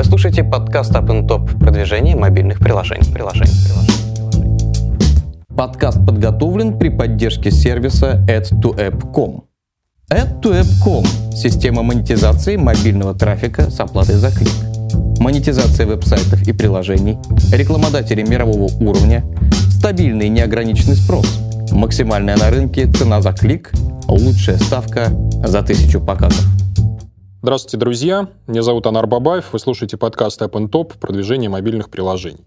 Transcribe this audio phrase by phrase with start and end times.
[0.00, 3.12] Вы слушаете подкаст Up and Top продвижение мобильных приложений.
[3.12, 4.64] приложений, приложений.
[5.54, 9.42] Подкаст подготовлен при поддержке сервиса add2app.com.
[10.10, 14.48] Add2app.com– система монетизации мобильного трафика с оплатой за клик.
[15.18, 17.18] Монетизация веб-сайтов и приложений,
[17.52, 19.22] рекламодатели мирового уровня,
[19.70, 21.26] стабильный неограниченный спрос,
[21.72, 23.70] максимальная на рынке цена за клик,
[24.08, 25.08] лучшая ставка
[25.44, 26.59] за тысячу показов.
[27.42, 28.28] Здравствуйте, друзья.
[28.46, 29.54] Меня зовут Анар Бабаев.
[29.54, 32.44] Вы слушаете подкаст App Top «Продвижение мобильных приложений».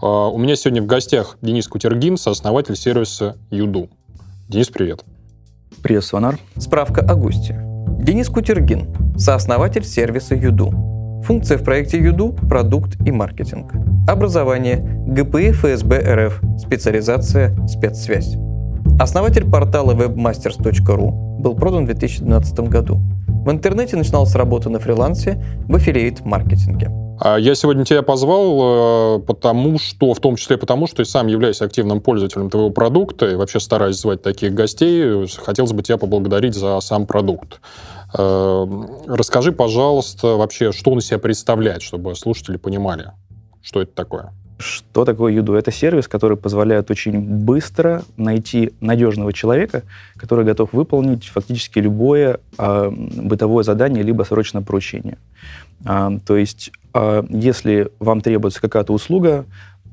[0.00, 3.90] А, у меня сегодня в гостях Денис Кутергин, сооснователь сервиса Юду.
[4.48, 5.04] Денис, привет.
[5.82, 6.38] Приветствую, Анар.
[6.56, 7.60] Справка о госте.
[8.00, 10.70] Денис Кутергин, сооснователь сервиса Юду.
[11.26, 13.74] Функция в проекте Юду– продукт и маркетинг.
[14.08, 18.36] Образование– ГПИ ФСБ РФ, специализация– спецсвязь.
[18.98, 23.02] Основатель портала webmasters.ru был продан в 2012 году.
[23.46, 26.90] В интернете начинал с работы на фрилансе в аффилиейт-маркетинге.
[27.20, 31.28] А я сегодня тебя позвал, э, потому что, в том числе потому, что я сам
[31.28, 35.28] являюсь активным пользователем твоего продукта и вообще стараюсь звать таких гостей.
[35.36, 37.60] Хотелось бы тебя поблагодарить за сам продукт.
[38.18, 38.66] Э,
[39.06, 43.12] расскажи, пожалуйста, вообще, что он из себя представляет, чтобы слушатели понимали,
[43.62, 44.32] что это такое.
[44.58, 45.54] Что такое Юду?
[45.54, 49.82] Это сервис, который позволяет очень быстро найти надежного человека,
[50.16, 55.18] который готов выполнить фактически любое э, бытовое задание либо срочное поручение.
[55.84, 59.44] А, то есть, а, если вам требуется какая-то услуга,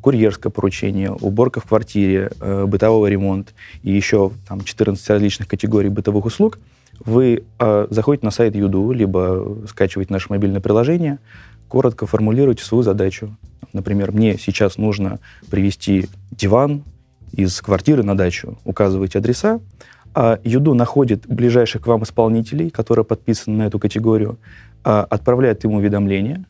[0.01, 6.25] курьерское поручение, уборка в квартире, э, бытовой ремонт и еще там 14 различных категорий бытовых
[6.25, 6.59] услуг,
[7.05, 11.19] вы э, заходите на сайт Юду, либо скачиваете наше мобильное приложение,
[11.67, 13.35] коротко формулируете свою задачу.
[13.73, 15.19] Например, мне сейчас нужно
[15.49, 16.83] привезти диван
[17.31, 19.59] из квартиры на дачу, указываете адреса,
[20.15, 24.37] а Юду находит ближайших к вам исполнителей, которые подписаны на эту категорию,
[24.83, 26.45] а, отправляет ему уведомление,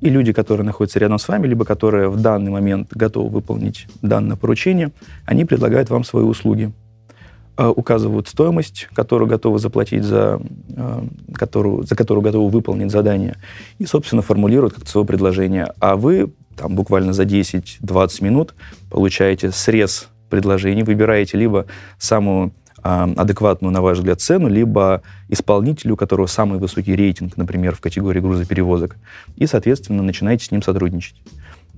[0.00, 4.36] и люди, которые находятся рядом с вами, либо которые в данный момент готовы выполнить данное
[4.36, 4.92] поручение,
[5.26, 6.72] они предлагают вам свои услуги.
[7.58, 10.40] А, указывают стоимость, которую готовы заплатить за,
[10.76, 11.04] а,
[11.34, 13.36] которую, за которую готовы выполнить задание,
[13.80, 15.72] и, собственно, формулируют как свое предложение.
[15.80, 18.54] А вы там буквально за 10-20 минут
[18.90, 21.66] получаете срез предложений, выбираете либо
[21.98, 27.74] самую а, адекватную, на ваш взгляд, цену, либо исполнителю, у которого самый высокий рейтинг, например,
[27.74, 28.98] в категории грузоперевозок,
[29.34, 31.16] и, соответственно, начинаете с ним сотрудничать.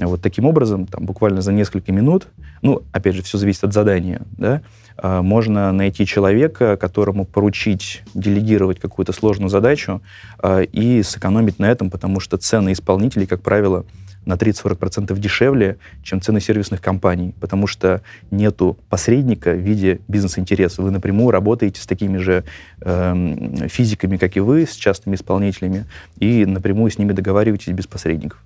[0.07, 2.29] Вот таким образом, там, буквально за несколько минут,
[2.63, 4.63] ну, опять же, все зависит от задания, да,
[4.97, 10.03] а, можно найти человека, которому поручить делегировать какую-то сложную задачу
[10.39, 13.85] а, и сэкономить на этом, потому что цены исполнителей, как правило,
[14.27, 20.83] на 30-40% дешевле, чем цены сервисных компаний, потому что нету посредника в виде бизнес-интереса.
[20.83, 22.45] Вы напрямую работаете с такими же
[22.83, 25.87] э, физиками, как и вы, с частными исполнителями,
[26.19, 28.39] и напрямую с ними договариваетесь без посредников.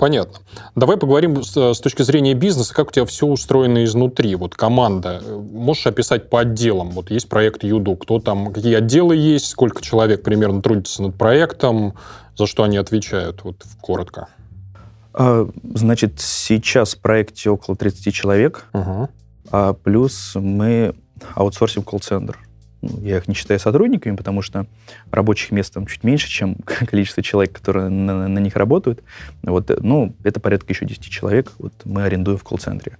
[0.00, 0.38] Понятно.
[0.74, 4.34] Давай поговорим с, с точки зрения бизнеса, как у тебя все устроено изнутри.
[4.34, 5.20] Вот команда.
[5.52, 6.92] Можешь описать по отделам?
[6.92, 7.96] Вот есть проект Юду.
[7.96, 11.98] Кто там, какие отделы есть, сколько человек примерно трудится над проектом,
[12.34, 13.44] за что они отвечают?
[13.44, 14.28] Вот коротко.
[15.12, 19.10] А, значит, сейчас в проекте около 30 человек, угу.
[19.50, 20.94] а плюс мы
[21.34, 22.38] аутсорсим колл-центр.
[22.82, 24.66] Я их не считаю сотрудниками, потому что
[25.10, 29.02] рабочих мест там чуть меньше, чем количество человек, которые на, на них работают.
[29.42, 31.52] Вот, ну, это порядка еще 10 человек.
[31.58, 32.96] Вот мы арендуем в колл-центре.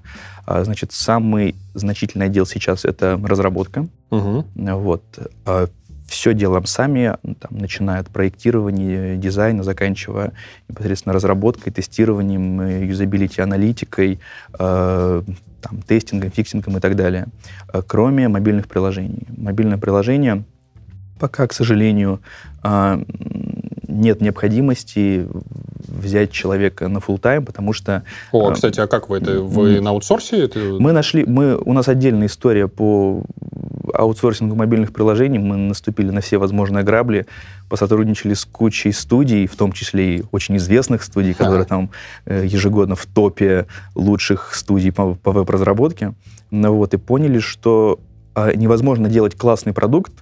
[0.46, 3.86] А, значит, самый значительный отдел сейчас это разработка.
[4.10, 4.46] Угу.
[4.54, 5.02] Вот.
[5.46, 5.68] А
[6.10, 10.32] все делаем сами, там, начиная от проектирования, дизайна, заканчивая
[10.68, 14.18] непосредственно разработкой, тестированием, э, юзабилити-аналитикой,
[14.58, 15.22] э,
[15.62, 17.26] там, тестингом, фиксингом и так далее,
[17.72, 19.22] э, кроме мобильных приложений.
[19.36, 20.44] Мобильное приложение
[21.20, 22.20] пока, к сожалению,
[22.64, 23.04] э,
[23.90, 25.26] нет необходимости
[25.88, 28.04] взять человека на full тайм потому что...
[28.32, 29.40] О, кстати, а как вы это?
[29.40, 30.44] Вы на аутсорсе?
[30.44, 30.58] Это...
[30.58, 31.24] Мы нашли...
[31.24, 33.24] Мы, у нас отдельная история по
[33.92, 35.38] аутсорсингу мобильных приложений.
[35.40, 37.26] Мы наступили на все возможные грабли,
[37.68, 41.90] посотрудничали с кучей студий, в том числе и очень известных студий, которые там
[42.26, 46.14] э, ежегодно в топе лучших студий по, по веб-разработке.
[46.50, 48.00] Ну, вот, и поняли, что
[48.34, 50.12] э, невозможно делать классный продукт,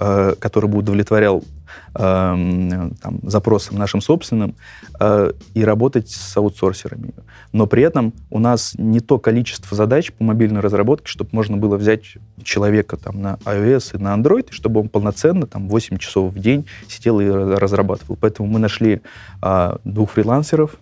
[0.00, 1.42] э, который бы удовлетворял
[1.92, 4.56] там, запросам нашим собственным
[4.98, 7.14] э, и работать с аутсорсерами.
[7.52, 11.76] Но при этом у нас не то количество задач по мобильной разработке, чтобы можно было
[11.76, 12.02] взять
[12.42, 16.66] человека там, на iOS и на Android, чтобы он полноценно там, 8 часов в день
[16.88, 18.16] сидел и разрабатывал.
[18.20, 19.00] Поэтому мы нашли
[19.42, 20.76] э, двух фрилансеров,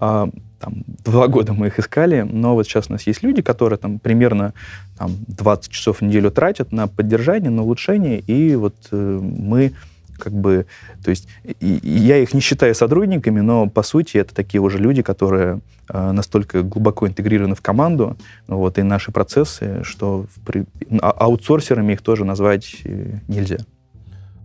[0.00, 0.26] э,
[0.60, 3.98] там, два года мы их искали, но вот сейчас у нас есть люди, которые там
[3.98, 4.54] примерно
[4.96, 9.72] там, 20 часов в неделю тратят на поддержание, на улучшение, и вот э, мы
[10.18, 10.66] как бы,
[11.02, 14.78] то есть и, и я их не считаю сотрудниками, но по сути это такие уже
[14.78, 18.16] люди, которые э, настолько глубоко интегрированы в команду,
[18.46, 20.64] вот, и наши процессы, что при,
[21.00, 23.58] а, аутсорсерами их тоже назвать э, нельзя.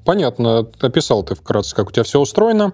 [0.05, 0.67] Понятно.
[0.81, 2.73] Описал ты вкратце, как у тебя все устроено.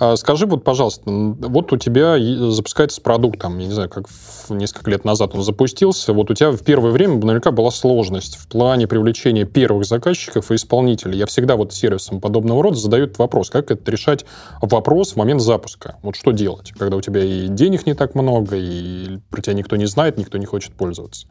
[0.00, 2.16] А скажи вот, пожалуйста, вот у тебя
[2.50, 4.06] запускается продукт, там, я не знаю, как
[4.48, 8.48] несколько лет назад он запустился, вот у тебя в первое время наверняка была сложность в
[8.48, 11.18] плане привлечения первых заказчиков и исполнителей.
[11.18, 14.24] Я всегда вот сервисам подобного рода задаю этот вопрос, как это решать
[14.62, 15.98] вопрос в момент запуска?
[16.00, 19.76] Вот что делать, когда у тебя и денег не так много, и про тебя никто
[19.76, 21.26] не знает, никто не хочет пользоваться?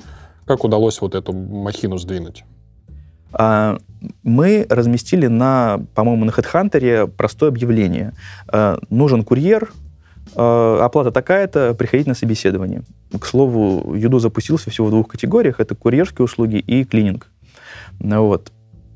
[0.45, 2.43] Как удалось вот эту махину сдвинуть?
[3.33, 3.77] А,
[4.23, 8.13] мы разместили на, по-моему, на HeadHunter простое объявление.
[8.47, 9.71] А, нужен курьер,
[10.35, 12.83] а, оплата такая-то, приходить на собеседование.
[13.19, 15.59] К слову, Юду запустился всего в двух категориях.
[15.59, 17.27] Это курьерские услуги и клининг.
[17.99, 18.51] Вот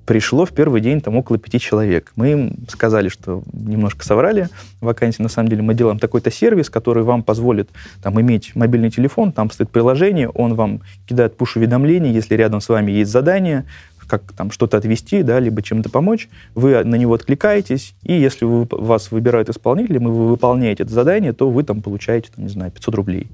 [0.05, 2.11] пришло в первый день там около пяти человек.
[2.15, 4.49] Мы им сказали, что немножко соврали
[4.81, 5.21] вакансии.
[5.21, 7.69] На самом деле мы делаем такой-то сервис, который вам позволит
[8.01, 12.91] там, иметь мобильный телефон, там стоит приложение, он вам кидает пуш-уведомления, если рядом с вами
[12.91, 13.65] есть задание,
[14.07, 18.67] как там что-то отвести, да, либо чем-то помочь, вы на него откликаетесь, и если вы,
[18.69, 22.71] вас выбирают исполнителем, и вы выполняете это задание, то вы там получаете, там, не знаю,
[22.71, 23.27] 500 рублей.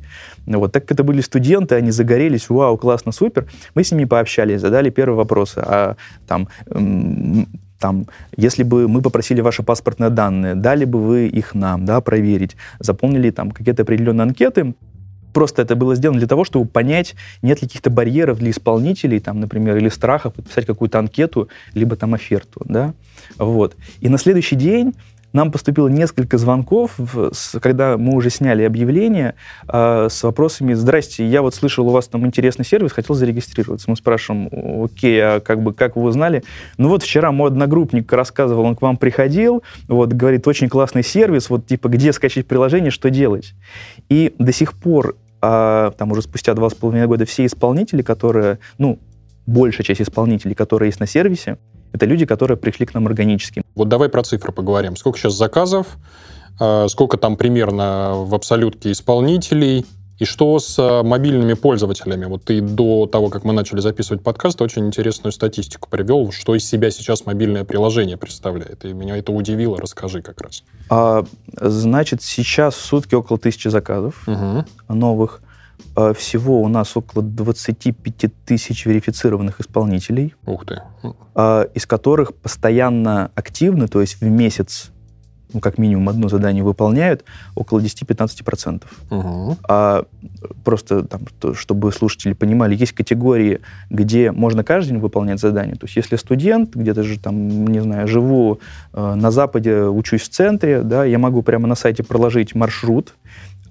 [0.45, 0.71] Ну вот.
[0.71, 4.89] Так как это были студенты, они загорелись, вау, классно, супер, мы с ними пообщались, задали
[4.89, 5.95] первый вопрос, а
[6.27, 6.48] там,
[7.80, 12.56] там, если бы мы попросили ваши паспортные данные, дали бы вы их нам, да, проверить,
[12.80, 14.74] заполнили там какие-то определенные анкеты,
[15.33, 19.39] Просто это было сделано для того, чтобы понять, нет ли каких-то барьеров для исполнителей, там,
[19.39, 22.93] например, или страха подписать какую-то анкету, либо там оферту, да,
[23.37, 23.75] вот.
[23.99, 24.93] И на следующий день
[25.33, 26.97] нам поступило несколько звонков,
[27.61, 29.35] когда мы уже сняли объявление
[29.67, 33.89] э, с вопросами «Здрасте, я вот слышал, у вас там интересный сервис, хотел зарегистрироваться».
[33.89, 34.49] Мы спрашиваем
[34.83, 36.43] «Окей, а как бы, как вы узнали?»
[36.77, 41.49] Ну вот вчера мой одногруппник рассказывал, он к вам приходил, вот, говорит, очень классный сервис,
[41.49, 43.53] вот типа где скачать приложение, что делать?
[44.09, 48.59] И до сих пор, э, там уже спустя два с половиной года, все исполнители, которые,
[48.77, 49.00] ну,
[49.45, 51.57] большая часть исполнителей, которые есть на сервисе,
[51.91, 53.63] это люди, которые пришли к нам органически.
[53.75, 54.95] Вот давай про цифры поговорим.
[54.95, 55.97] Сколько сейчас заказов,
[56.59, 59.85] а, сколько там примерно в абсолютке исполнителей,
[60.19, 62.25] и что с а, мобильными пользователями?
[62.25, 66.66] Вот ты до того, как мы начали записывать подкаст, очень интересную статистику привел, что из
[66.66, 68.83] себя сейчас мобильное приложение представляет.
[68.83, 69.77] И меня это удивило.
[69.77, 70.63] Расскажи как раз.
[70.89, 71.24] А,
[71.60, 74.66] значит, сейчас в сутки около тысячи заказов угу.
[74.89, 75.42] новых.
[75.95, 80.36] А, всего у нас около 25 тысяч верифицированных исполнителей.
[80.45, 80.81] Ух ты.
[81.33, 84.92] А, из которых постоянно активны, то есть в месяц
[85.53, 87.23] ну, как минимум одно задание выполняют,
[87.55, 88.83] около 10-15%.
[89.09, 89.57] Угу.
[89.67, 90.05] А
[90.63, 91.21] просто, там,
[91.55, 95.75] чтобы слушатели понимали, есть категории, где можно каждый день выполнять задание.
[95.75, 98.59] То есть если студент, где-то же там, не знаю, живу
[98.93, 103.13] э, на Западе, учусь в центре, да, я могу прямо на сайте проложить маршрут,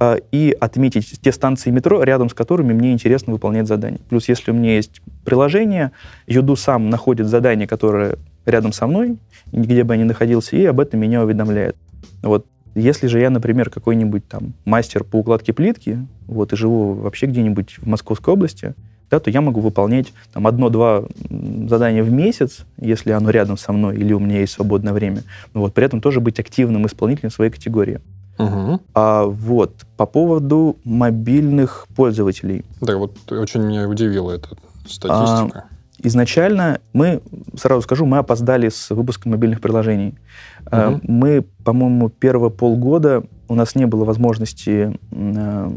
[0.00, 4.00] а, и отметить те станции метро, рядом с которыми мне интересно выполнять задание.
[4.08, 5.90] Плюс, если у меня есть приложение,
[6.28, 8.16] Юду сам находит задание, которое
[8.49, 9.19] рядом со мной,
[9.53, 11.77] где бы я ни находился, и об этом меня уведомляет.
[12.23, 12.47] Вот.
[12.75, 17.79] Если же я, например, какой-нибудь там мастер по укладке плитки, вот, и живу вообще где-нибудь
[17.79, 18.75] в Московской области,
[19.11, 21.05] да, то я могу выполнять там одно-два
[21.69, 25.23] задания в месяц, если оно рядом со мной или у меня есть свободное время.
[25.55, 28.00] Вот, при этом тоже быть активным исполнителем своей категории.
[28.39, 28.81] Угу.
[28.95, 32.64] А вот по поводу мобильных пользователей.
[32.81, 34.50] Да, вот очень меня удивила эта
[34.87, 35.64] статистика.
[35.71, 37.21] А, изначально мы,
[37.57, 40.14] сразу скажу, мы опоздали с выпуском мобильных приложений.
[40.67, 41.00] Угу.
[41.02, 45.73] Мы, по-моему, первые полгода у нас не было возможности а,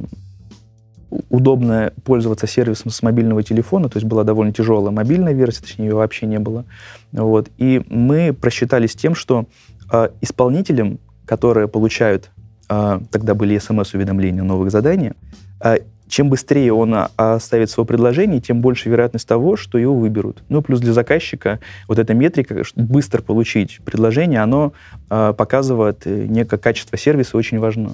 [1.30, 5.96] удобно пользоваться сервисом с мобильного телефона, то есть была довольно тяжелая мобильная версия, точнее, ее
[5.96, 6.66] вообще не было.
[7.12, 7.50] Вот.
[7.58, 9.46] И мы просчитались тем, что
[9.92, 12.32] э, исполнителям, которые получают
[12.74, 15.12] а, тогда были смс-уведомления новых заданий,
[15.60, 15.75] а,
[16.12, 20.44] чем быстрее он а, оставит свое предложение, тем больше вероятность того, что его выберут.
[20.50, 24.74] Ну, плюс для заказчика вот эта метрика, быстро получить предложение, оно
[25.08, 27.94] показывает э, некое качество сервиса, очень важно.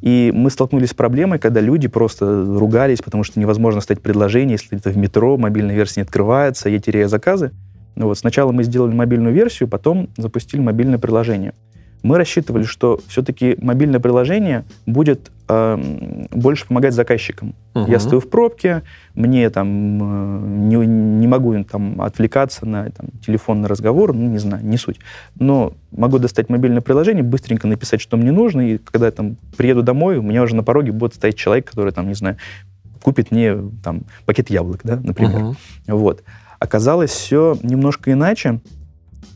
[0.00, 4.78] И мы столкнулись с проблемой, когда люди просто ругались, потому что невозможно стать предложение, если
[4.78, 7.52] это в метро, мобильная версия не открывается, я теряю заказы.
[7.94, 11.52] Ну вот, сначала мы сделали мобильную версию, потом запустили мобильное приложение
[12.02, 17.54] мы рассчитывали, что все-таки мобильное приложение будет э, больше помогать заказчикам.
[17.74, 17.90] Угу.
[17.90, 18.82] Я стою в пробке,
[19.14, 19.68] мне там
[20.02, 24.98] э, не, не могу там отвлекаться на там, телефонный разговор, ну, не знаю, не суть.
[25.38, 29.82] Но могу достать мобильное приложение, быстренько написать, что мне нужно, и когда я там приеду
[29.82, 32.36] домой, у меня уже на пороге будет стоять человек, который там, не знаю,
[33.00, 35.42] купит мне там пакет яблок, да, например.
[35.42, 35.56] Угу.
[35.88, 36.22] Вот.
[36.58, 38.60] Оказалось все немножко иначе.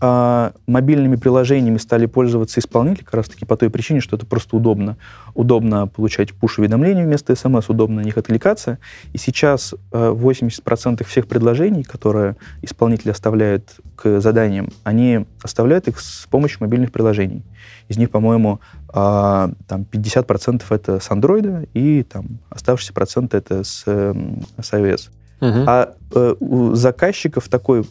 [0.00, 4.96] Э, мобильными приложениями стали пользоваться исполнители как раз-таки по той причине, что это просто удобно.
[5.34, 8.78] Удобно получать пуш-уведомления вместо смс, удобно на них отвлекаться.
[9.12, 16.26] И сейчас э, 80% всех предложений, которые исполнители оставляют к заданиям, они оставляют их с
[16.26, 17.42] помощью мобильных приложений.
[17.88, 23.84] Из них, по-моему, э, там 50% это с Android, и там оставшиеся проценты это с,
[23.86, 24.14] э,
[24.60, 25.10] с iOS.
[25.40, 25.64] Угу.
[25.66, 27.84] А э, у заказчиков такой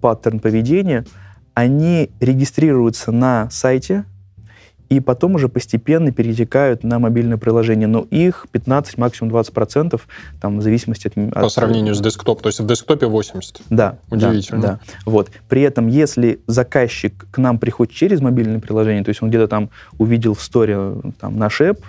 [0.00, 1.04] паттерн поведения,
[1.58, 4.04] они регистрируются на сайте,
[4.88, 7.88] и потом уже постепенно перетекают на мобильное приложение.
[7.88, 10.00] Но их 15, максимум 20%,
[10.40, 11.14] там, в зависимости от...
[11.34, 11.52] По от...
[11.52, 13.62] сравнению с десктопом, то есть в десктопе 80?
[13.70, 13.98] Да.
[14.08, 14.62] Удивительно.
[14.62, 14.80] Да, да.
[15.04, 15.30] Вот.
[15.48, 19.70] При этом, если заказчик к нам приходит через мобильное приложение, то есть он где-то там
[19.98, 21.82] увидел в сторе там, наш app,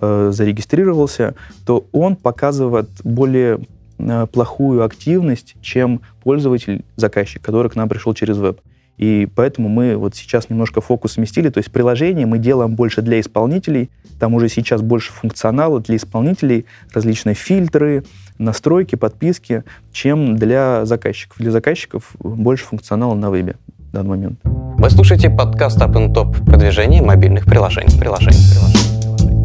[0.00, 1.34] э, зарегистрировался,
[1.66, 3.60] то он показывает более
[4.00, 8.60] Э, плохую активность, чем пользователь, заказчик, который к нам пришел через веб.
[9.00, 11.48] И поэтому мы вот сейчас немножко фокус сместили.
[11.48, 13.88] То есть приложение мы делаем больше для исполнителей.
[14.18, 18.04] Там уже сейчас больше функционала для исполнителей, различные фильтры,
[18.36, 21.38] настройки, подписки, чем для заказчиков.
[21.38, 24.38] Для заказчиков больше функционала на вебе в данный момент.
[24.44, 27.98] Вы слушаете подкаст Up and Top продвижение мобильных приложений.
[27.98, 29.40] приложений, приложений.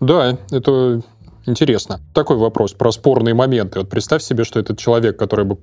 [0.00, 1.00] Да, это
[1.46, 2.00] Интересно.
[2.14, 3.78] Такой вопрос про спорные моменты.
[3.78, 5.56] Вот представь себе, что этот человек, который бы,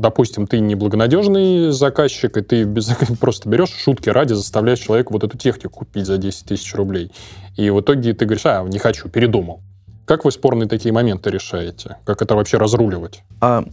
[0.00, 2.66] допустим, ты неблагонадежный заказчик, и ты
[3.20, 7.10] просто берешь шутки ради, заставляешь человека вот эту технику купить за 10 тысяч рублей.
[7.56, 9.60] И в итоге ты говоришь, а, не хочу, передумал.
[10.04, 11.96] Как вы спорные такие моменты решаете?
[12.04, 13.22] Как это вообще разруливать?
[13.40, 13.64] А,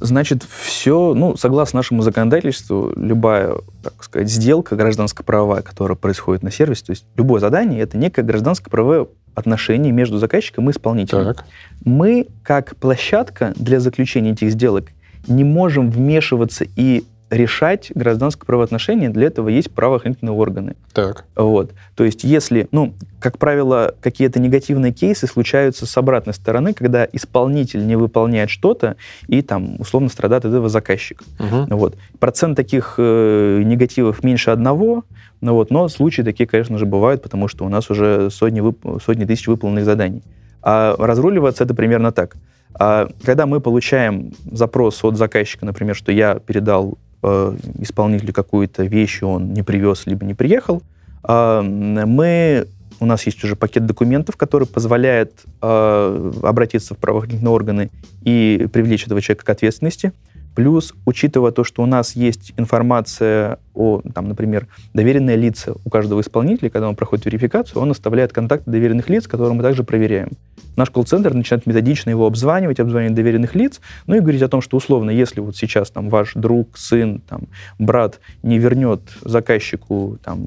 [0.00, 6.84] значит, все, ну, согласно нашему законодательству, любая, так сказать, сделка гражданско-правовая, которая происходит на сервисе,
[6.86, 11.34] то есть любое задание, это некое гражданско-правовое отношений между заказчиком и исполнителем.
[11.34, 11.44] Так.
[11.84, 14.86] Мы, как площадка для заключения этих сделок,
[15.26, 20.76] не можем вмешиваться и решать гражданское правоотношение, для этого есть правоохранительные органы.
[20.92, 21.24] Так.
[21.36, 21.72] Вот.
[21.94, 27.86] То есть если, ну, как правило, какие-то негативные кейсы случаются с обратной стороны, когда исполнитель
[27.86, 31.22] не выполняет что-то, и там условно страдает от этого заказчик.
[31.38, 31.76] Угу.
[31.76, 31.96] Вот.
[32.18, 35.04] Процент таких э, негативов меньше одного,
[35.40, 39.02] ну вот, но случаи такие, конечно же, бывают, потому что у нас уже сотни, вып-
[39.04, 40.22] сотни тысяч выполненных заданий.
[40.62, 42.36] А разруливаться это примерно так.
[42.74, 49.22] А когда мы получаем запрос от заказчика, например, что я передал э, исполнителю какую-то вещь,
[49.22, 50.82] он не привез, либо не приехал,
[51.26, 52.66] э, мы
[53.00, 55.32] у нас есть уже пакет документов, который позволяет
[55.62, 57.90] э, обратиться в правоохранительные органы
[58.22, 60.12] и привлечь этого человека к ответственности.
[60.54, 66.20] Плюс, учитывая то, что у нас есть информация о, там, например, доверенные лица у каждого
[66.20, 70.30] исполнителя, когда он проходит верификацию, он оставляет контакты доверенных лиц, которые мы также проверяем.
[70.76, 74.76] Наш колл-центр начинает методично его обзванивать, обзванивать доверенных лиц, ну и говорить о том, что
[74.76, 77.42] условно, если вот сейчас там ваш друг, сын, там,
[77.78, 80.46] брат не вернет заказчику там,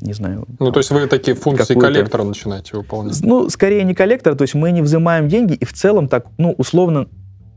[0.00, 0.46] не знаю.
[0.58, 3.20] Ну, то есть вы такие функции коллектора начинаете выполнять?
[3.22, 6.54] Ну, скорее не коллектора, то есть мы не взимаем деньги, и в целом так, ну,
[6.58, 7.06] условно,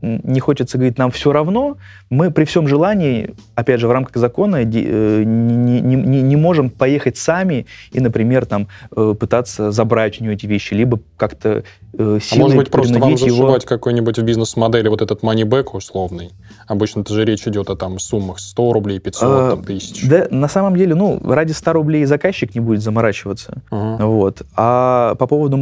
[0.02, 1.76] не хочется говорить, нам все равно,
[2.10, 6.70] мы при всем желании, опять же, в рамках закона э, не, не, не, не можем
[6.70, 11.64] поехать сами и, например, там, э, пытаться забрать у него эти вещи, либо как-то
[11.96, 13.68] силой А может быть, просто вам зашивать его...
[13.68, 16.30] какой-нибудь в бизнес-модели вот этот money-back условный?
[16.66, 20.06] Обычно это же речь идет о там суммах 100 рублей, 500, а, там, тысяч.
[20.08, 23.62] Да, на самом деле, ну, ради 100 рублей заказчик не будет заморачиваться.
[23.70, 24.06] Uh-huh.
[24.06, 24.42] Вот.
[24.54, 25.56] А по поводу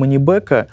[0.56, 0.66] Э,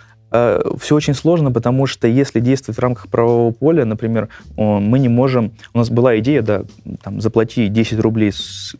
[0.80, 5.52] все очень сложно, потому что если действовать в рамках правового поля, например, мы не можем...
[5.74, 6.64] У нас была идея, да,
[7.04, 8.76] там, заплати 10 рублей с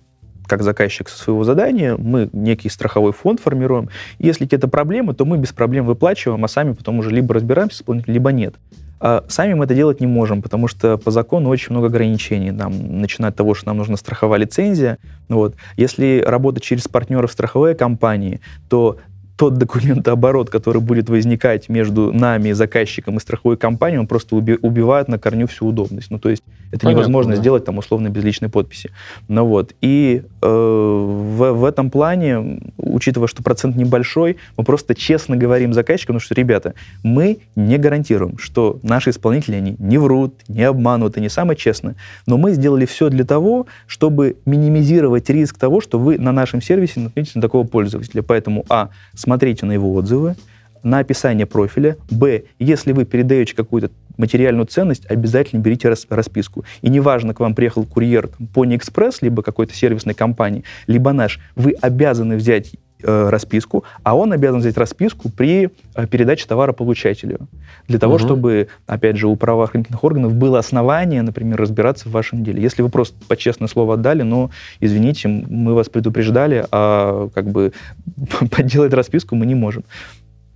[0.46, 3.90] как заказчик со своего задания, мы некий страховой фонд формируем.
[4.20, 7.80] Если какие-то проблемы, то мы без проблем выплачиваем, а сами потом уже либо разбираемся с
[7.80, 8.56] исполнителем, либо нет.
[9.00, 12.52] А сами мы это делать не можем, потому что по закону очень много ограничений.
[12.52, 14.98] Нам, начиная от того, что нам нужна страховая лицензия.
[15.30, 15.56] Вот.
[15.78, 18.98] Если работать через партнеров страховой компании, то
[19.44, 25.10] тот документооборот, который будет возникать между нами, заказчиком и страховой компанией, он просто уби- убивает
[25.10, 26.12] на корню всю удобность.
[26.12, 27.42] Ну, то есть это Понятно, невозможно да.
[27.42, 28.92] сделать там условно без личной подписи.
[29.28, 29.74] Ну вот.
[29.82, 36.16] И э, в, в этом плане, учитывая, что процент небольшой, мы просто честно говорим заказчикам,
[36.16, 36.74] ну, что, ребята,
[37.04, 41.96] мы не гарантируем, что наши исполнители, они не врут, не обманут, и не самое честное,
[42.26, 47.02] но мы сделали все для того, чтобы минимизировать риск того, что вы на нашем сервисе
[47.02, 48.22] наткнетесь на такого пользователя.
[48.24, 49.33] Поэтому, а, смотрите
[49.66, 50.36] на его отзывы,
[50.84, 51.98] на описание профиля.
[52.10, 56.66] Б, если вы передаете какую-то материальную ценность, обязательно берите расписку.
[56.82, 61.40] И неважно, к вам приехал курьер там, Pony Express, либо какой-то сервисной компании, либо наш,
[61.56, 62.74] вы обязаны взять
[63.04, 67.40] э, расписку, а он обязан взять расписку при э, передаче товара получателю.
[67.88, 68.24] Для того, угу.
[68.24, 72.62] чтобы, опять же, у правоохранительных органов было основание, например, разбираться в вашем деле.
[72.62, 77.74] Если вы просто по честное слово отдали, ну, извините, мы вас предупреждали, а как бы
[78.52, 79.84] подделать расписку мы не можем.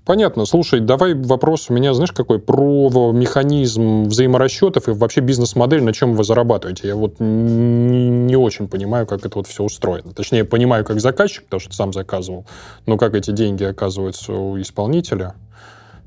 [0.08, 0.46] Понятно.
[0.46, 2.40] Слушай, давай вопрос у меня, знаешь, какой?
[2.40, 6.88] Про механизм взаиморасчетов и вообще бизнес-модель, на чем вы зарабатываете.
[6.88, 10.14] Я вот не очень понимаю, как это вот все устроено.
[10.14, 12.46] Точнее, понимаю, как заказчик, потому что сам заказывал,
[12.86, 15.36] но как эти деньги оказываются у исполнителя?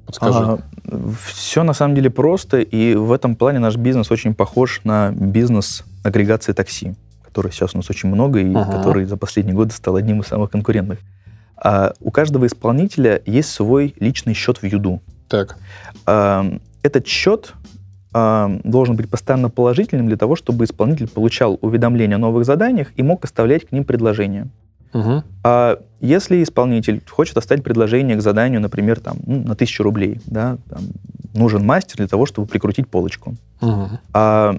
[0.06, 0.38] Подскажи.
[0.38, 0.58] А,
[1.26, 5.84] все на самом деле просто, и в этом плане наш бизнес очень похож на бизнес
[6.04, 8.78] агрегации такси, который сейчас у нас очень много, и ага.
[8.78, 11.00] который за последние годы стал одним из самых конкурентных.
[11.62, 15.00] А у каждого исполнителя есть свой личный счет в Юду.
[15.28, 15.56] Так.
[16.06, 16.46] А,
[16.82, 17.54] этот счет
[18.12, 23.02] а, должен быть постоянно положительным для того, чтобы исполнитель получал уведомления о новых заданиях и
[23.02, 24.48] мог оставлять к ним предложения.
[24.92, 25.22] Угу.
[25.44, 30.58] А если исполнитель хочет оставить предложение к заданию, например, там, ну, на тысячу рублей, да,
[30.68, 30.80] там,
[31.34, 33.36] нужен мастер для того, чтобы прикрутить полочку.
[33.60, 33.88] Угу.
[34.12, 34.56] А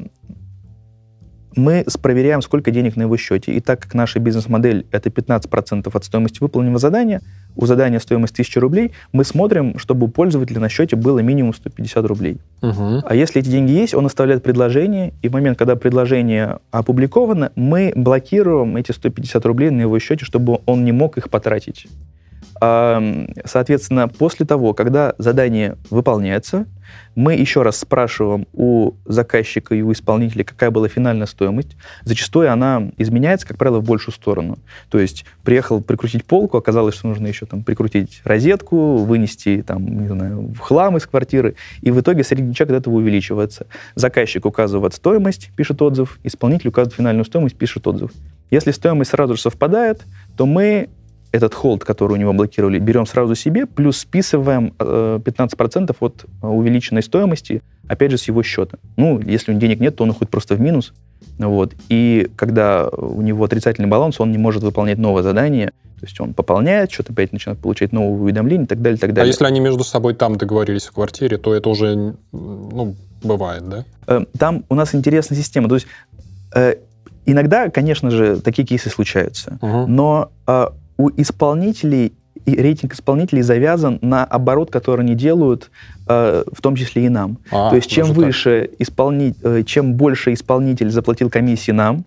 [1.55, 3.53] мы проверяем, сколько денег на его счете.
[3.53, 7.21] И так как наша бизнес-модель— это 15% от стоимости выполненного задания,
[7.55, 12.05] у задания стоимость 1000 рублей, мы смотрим, чтобы у пользователя на счете было минимум 150
[12.05, 12.37] рублей.
[12.61, 13.03] Угу.
[13.05, 17.91] А если эти деньги есть, он оставляет предложение, и в момент, когда предложение опубликовано, мы
[17.95, 21.87] блокируем эти 150 рублей на его счете, чтобы он не мог их потратить.
[22.61, 26.67] Соответственно, после того, когда задание выполняется,
[27.15, 31.75] мы еще раз спрашиваем у заказчика и у исполнителя, какая была финальная стоимость.
[32.03, 34.59] Зачастую она изменяется, как правило, в большую сторону.
[34.91, 40.07] То есть приехал прикрутить полку, оказалось, что нужно еще там прикрутить розетку, вынести там, не
[40.07, 43.65] знаю, хлам из квартиры, и в итоге средний чек от этого увеличивается.
[43.95, 48.11] Заказчик указывает стоимость, пишет отзыв, исполнитель указывает финальную стоимость, пишет отзыв.
[48.51, 50.05] Если стоимость сразу же совпадает,
[50.37, 50.89] то мы
[51.31, 57.03] этот холд, который у него блокировали, берем сразу себе, плюс списываем 15% э, от увеличенной
[57.03, 58.77] стоимости, опять же, с его счета.
[58.97, 60.93] Ну, если у него денег нет, то он уходит просто в минус.
[61.37, 61.73] Вот.
[61.89, 66.33] И когда у него отрицательный баланс, он не может выполнять новое задание, то есть он
[66.33, 69.27] пополняет, что-то опять начинает получать новые уведомления и так далее, и так далее.
[69.29, 73.85] А если они между собой там договорились в квартире, то это уже, ну, бывает, да?
[74.07, 75.69] Э, там у нас интересная система.
[75.69, 75.87] То есть
[76.55, 76.75] э,
[77.25, 79.85] иногда, конечно же, такие кейсы случаются, угу.
[79.87, 80.31] но
[81.01, 82.13] у исполнителей
[82.45, 85.71] и рейтинг исполнителей завязан на оборот, который они делают,
[86.07, 87.37] э, в том числе и нам.
[87.51, 89.33] А, То есть чем выше исполни...
[89.43, 92.05] Э, чем больше исполнитель заплатил комиссии нам,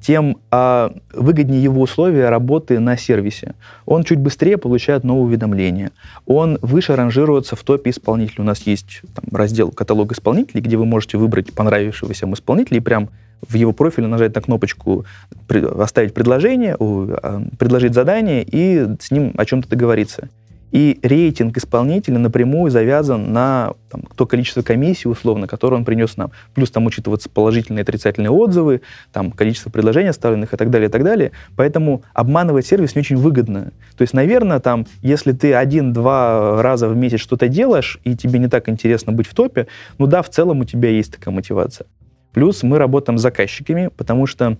[0.00, 3.54] тем э, выгоднее его условия работы на сервисе.
[3.86, 5.90] Он чуть быстрее получает новые уведомления.
[6.26, 8.42] Он выше ранжируется в топе исполнителей.
[8.42, 12.80] У нас есть там, раздел «Каталог исполнителей», где вы можете выбрать понравившегося вам исполнителя и
[12.80, 13.10] прям
[13.46, 15.04] в его профиле нажать на кнопочку
[15.48, 20.28] «Оставить предложение», а, «Предложить задание» и с ним о чем-то договориться.
[20.72, 26.32] И рейтинг исполнителя напрямую завязан на там, то количество комиссий, условно, которое он принес нам.
[26.54, 30.92] Плюс там учитываются положительные и отрицательные отзывы, там количество предложений оставленных и так далее, и
[30.92, 31.32] так далее.
[31.56, 33.72] Поэтому обманывать сервис не очень выгодно.
[33.96, 38.48] То есть, наверное, там, если ты один-два раза в месяц что-то делаешь, и тебе не
[38.48, 41.86] так интересно быть в топе, ну да, в целом у тебя есть такая мотивация.
[42.32, 44.58] Плюс мы работаем с заказчиками, потому что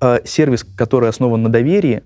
[0.00, 2.02] э, сервис, который основан на доверии,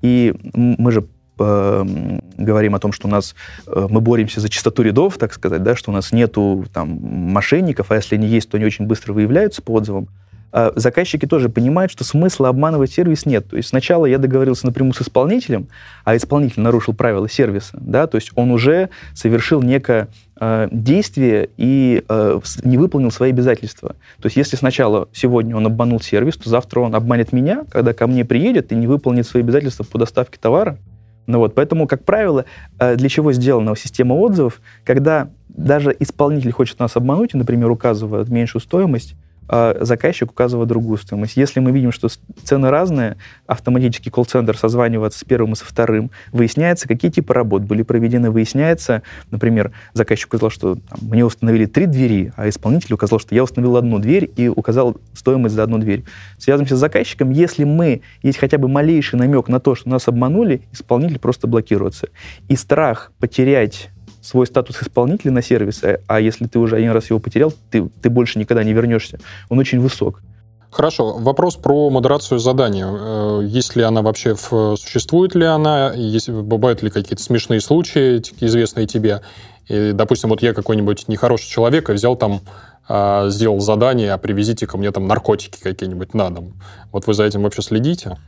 [0.00, 3.34] и мы же говорим о том, что у нас
[3.66, 7.90] э, мы боремся за чистоту рядов, так сказать, да, что у нас нету там мошенников,
[7.90, 10.08] а если они есть, то они очень быстро выявляются по отзывам.
[10.56, 13.48] А заказчики тоже понимают, что смысла обманывать сервис нет.
[13.48, 15.66] То есть сначала я договорился напрямую с исполнителем,
[16.04, 20.06] а исполнитель нарушил правила сервиса, да, то есть он уже совершил некое
[20.38, 23.96] э, действие и э, не выполнил свои обязательства.
[24.20, 28.06] То есть если сначала сегодня он обманул сервис, то завтра он обманет меня, когда ко
[28.06, 30.78] мне приедет и не выполнит свои обязательства по доставке товара.
[31.26, 32.44] Ну вот, поэтому, как правило,
[32.78, 38.60] э, для чего сделана система отзывов, когда даже исполнитель хочет нас обмануть, например, указывает меньшую
[38.60, 39.14] стоимость,
[39.48, 41.36] а заказчик указывает другую стоимость.
[41.36, 42.08] Если мы видим, что
[42.42, 47.82] цены разные, автоматически колл-центр созванивается с первым и со вторым, выясняется, какие типы работ были
[47.82, 53.34] проведены, выясняется, например, заказчик указал, что там, мне установили три двери, а исполнитель указал, что
[53.34, 56.04] я установил одну дверь и указал стоимость за одну дверь.
[56.38, 60.62] Связываемся с заказчиком, если мы, есть хотя бы малейший намек на то, что нас обманули,
[60.72, 62.08] исполнитель просто блокируется.
[62.48, 63.90] И страх потерять
[64.24, 68.10] свой статус исполнителя на сервисе, а если ты уже один раз его потерял, ты, ты
[68.10, 70.22] больше никогда не вернешься, он очень высок.
[70.70, 71.18] Хорошо.
[71.18, 72.88] Вопрос про модерацию задания.
[72.90, 78.88] Э, есть ли она вообще, существует ли она, есть, бывают ли какие-то смешные случаи, известные
[78.88, 79.20] тебе?
[79.68, 82.40] И, допустим, вот я какой-нибудь нехороший человек и взял там
[82.86, 86.54] а, сделал задание, а привезите ко мне там наркотики какие-нибудь на дом.
[86.92, 88.18] Вот вы за этим вообще следите?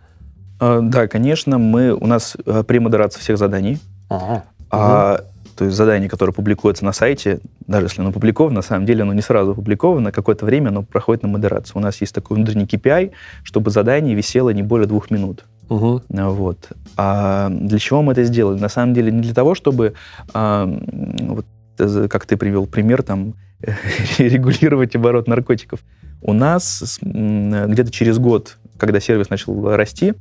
[0.60, 3.78] Э, да, конечно, мы, у нас э, премодерация всех заданий.
[4.08, 4.44] Ага.
[4.70, 5.20] А,
[5.56, 9.14] то есть задание, которое публикуется на сайте, даже если оно опубликовано, на самом деле оно
[9.14, 11.78] не сразу опубликовано, какое-то время оно проходит на модерацию.
[11.78, 15.44] У нас есть такой внутренний KPI, чтобы задание висело не более двух минут.
[15.68, 16.02] Угу.
[16.08, 16.68] Вот.
[16.96, 18.58] А для чего мы это сделали?
[18.58, 19.94] На самом деле не для того, чтобы,
[20.34, 21.46] а, вот,
[21.78, 23.34] э, как ты привел пример, там,
[24.18, 25.80] регулировать оборот наркотиков.
[26.20, 30.14] У нас где-то через год, когда сервис начал расти,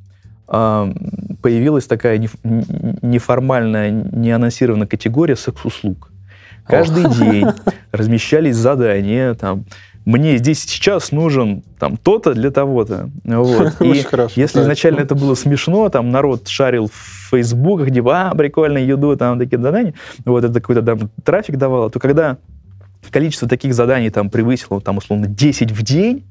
[0.48, 6.12] появилась такая неформальная, неанонсированная категория секс-услуг.
[6.66, 7.48] Каждый день
[7.92, 9.66] размещались задания, там,
[10.06, 13.10] мне здесь сейчас нужен там то-то для того-то.
[13.24, 13.82] Вот.
[13.82, 14.64] И хорошо, если да.
[14.64, 19.60] изначально это было смешно, там народ шарил в фейсбуках, типа, а, прикольно, еду, там такие
[19.60, 22.38] задания, вот это какой-то там трафик давало, то когда
[23.12, 26.24] количество таких заданий там превысило, там, условно, 10 в день,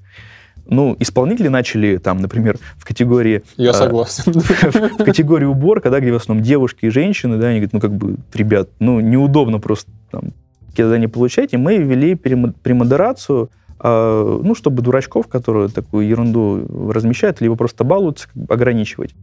[0.66, 3.42] ну, исполнители начали там, например, в категории...
[3.56, 4.32] Я э, согласен.
[4.98, 7.92] В категории уборка, да, где в основном девушки и женщины, да, они говорят, ну, как
[7.92, 10.32] бы, ребят, ну, неудобно просто там
[10.76, 13.50] задания получать, и мы ввели премодерацию,
[13.80, 19.14] э, ну, чтобы дурачков, которые такую ерунду размещают, либо просто балуются, ограничивать.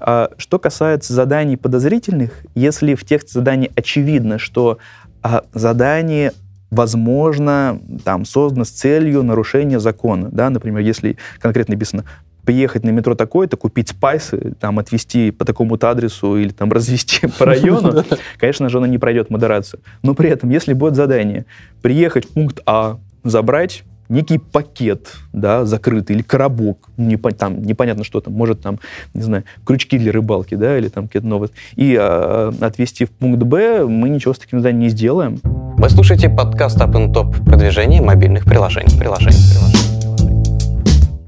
[0.00, 4.78] А что касается заданий подозрительных, если в тексте заданий очевидно, что
[5.22, 6.32] а, задание
[6.70, 10.28] возможно, там, создано с целью нарушения закона.
[10.30, 10.50] Да?
[10.50, 12.04] Например, если конкретно написано
[12.44, 17.44] приехать на метро такое-то, купить спайсы, там, отвезти по такому-то адресу или там развести по
[17.44, 18.04] району,
[18.38, 19.80] конечно же, оно не пройдет модерацию.
[20.02, 21.44] Но при этом, если будет задание
[21.82, 28.20] приехать в пункт А, забрать некий пакет, да, закрытый, или коробок, не, там, непонятно что
[28.20, 28.78] там, может там,
[29.14, 33.42] не знаю, крючки для рыбалки, да, или там какие-то новые, и а, отвезти в пункт
[33.42, 35.40] Б, мы ничего с таким заданием не сделаем.
[35.42, 38.98] Вы слушаете подкаст Up and Top продвижение мобильных приложений.
[38.98, 39.85] приложений, приложений.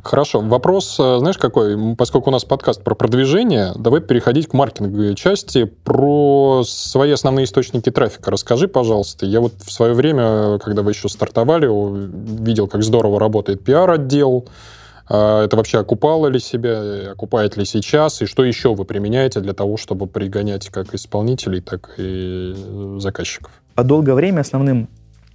[0.08, 0.40] Хорошо.
[0.40, 1.94] Вопрос, э, знаешь, какой?
[1.94, 5.64] Поскольку у нас подкаст про продвижение, давай переходить к маркетинговой части.
[5.64, 9.26] Про свои основные источники трафика расскажи, пожалуйста.
[9.26, 11.66] Я вот в свое время, когда вы еще стартовали,
[12.42, 14.46] видел, как здорово работает пиар-отдел.
[15.10, 19.52] А это вообще окупало ли себя, окупает ли сейчас, и что еще вы применяете для
[19.52, 22.54] того, чтобы пригонять как исполнителей, так и
[22.96, 23.52] заказчиков?
[23.74, 24.88] По долгое время основным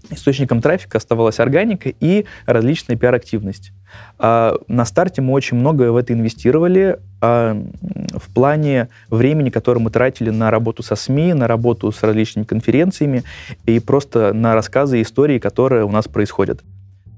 [0.09, 3.71] источником трафика оставалась органика и различная пиар-активность.
[4.17, 7.61] А на старте мы очень много в это инвестировали а,
[8.13, 13.23] в плане времени, которое мы тратили на работу со СМИ, на работу с различными конференциями
[13.65, 16.61] и просто на рассказы и истории, которые у нас происходят.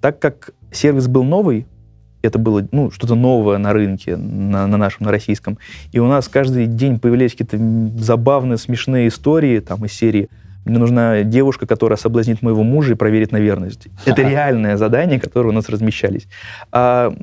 [0.01, 1.65] Так как сервис был новый,
[2.21, 5.59] это было ну, что-то новое на рынке, на, на нашем, на российском,
[5.91, 7.57] и у нас каждый день появлялись какие-то
[7.99, 10.29] забавные, смешные истории там из серии–
[10.65, 13.87] мне нужна девушка, которая соблазнит моего мужа и проверит на верность.
[14.05, 16.27] Это реальное задание, которое у нас размещались.
[16.71, 17.13] А,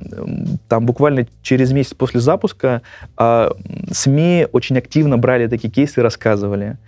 [0.68, 2.83] там буквально через месяц после запуска
[3.16, 3.55] а,
[3.90, 6.78] СМИ очень активно брали такие кейсы и рассказывали.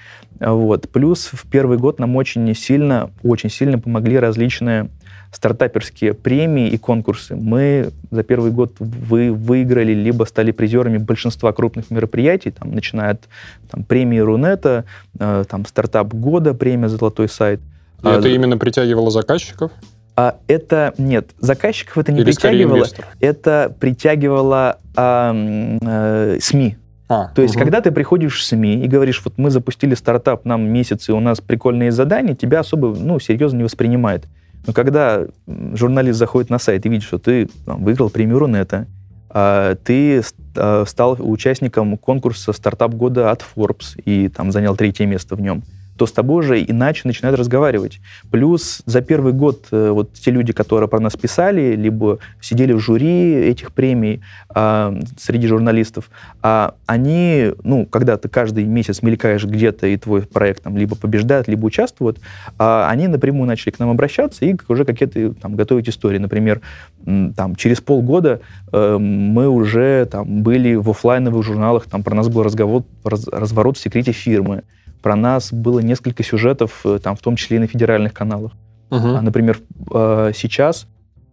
[0.40, 0.88] Вот.
[0.90, 4.88] Плюс в первый год нам очень сильно, очень сильно помогли различные
[5.32, 7.36] стартаперские премии и конкурсы.
[7.36, 13.28] Мы за первый год вы, выиграли, либо стали призерами большинства крупных мероприятий, там, начиная от
[13.70, 14.84] там, премии Рунета,
[15.18, 17.60] э, там, стартап года, премия «Золотой сайт».
[18.02, 19.72] И а, это именно притягивало заказчиков?
[20.16, 22.86] А это нет, заказчиков это не Или притягивало,
[23.18, 26.76] это притягивало а, а, СМИ.
[27.08, 27.64] А, То есть, угу.
[27.64, 31.20] когда ты приходишь в СМИ и говоришь, вот мы запустили стартап, нам месяц, и у
[31.20, 34.24] нас прикольные задания, тебя особо ну, серьезно не воспринимает.
[34.66, 38.86] Но когда журналист заходит на сайт и видит, что ты там, выиграл премию Рунета,
[39.28, 40.22] а, ты
[40.56, 45.62] а, стал участником конкурса «Стартап года» от Forbes и там занял третье место в нем,
[45.96, 48.00] то с тобой уже иначе начинают разговаривать.
[48.30, 52.80] Плюс за первый год э, вот те люди, которые про нас писали, либо сидели в
[52.80, 56.10] жюри этих премий а, среди журналистов,
[56.42, 61.48] а, они, ну, когда ты каждый месяц мелькаешь где-то, и твой проект там либо побеждает,
[61.48, 62.18] либо участвует,
[62.58, 66.18] а, они напрямую начали к нам обращаться и уже какие-то там готовить истории.
[66.18, 66.60] Например,
[67.04, 68.40] там, через полгода
[68.72, 73.76] э, мы уже там были в офлайновых журналах, там про нас был разговор, раз, разворот
[73.76, 74.62] в секрете фирмы
[75.04, 78.52] про нас было несколько сюжетов, э, там, в том числе и на федеральных каналах.
[78.90, 79.20] Угу.
[79.20, 79.60] Например,
[79.92, 80.86] э, сейчас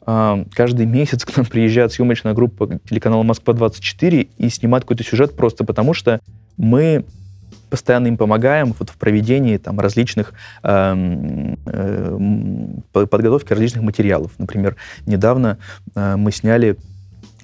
[0.05, 5.63] э, каждый месяц к нам приезжает съемочная группа телеканала «Москва-24» и снимает какой-то сюжет просто
[5.63, 6.19] потому, что
[6.57, 7.05] мы
[7.69, 12.17] постоянно им помогаем вот в проведении там, различных э, э,
[12.91, 14.34] подготовки различных материалов.
[14.38, 15.60] Например, недавно
[15.95, 16.75] э, мы сняли,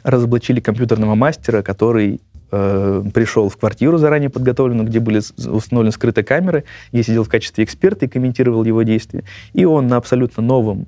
[0.03, 2.19] разоблачили компьютерного мастера, который
[2.51, 6.63] э, пришел в квартиру заранее подготовленную, где были установлены скрытые камеры.
[6.91, 9.23] Я сидел в качестве эксперта и комментировал его действия.
[9.53, 10.87] И он на абсолютно новом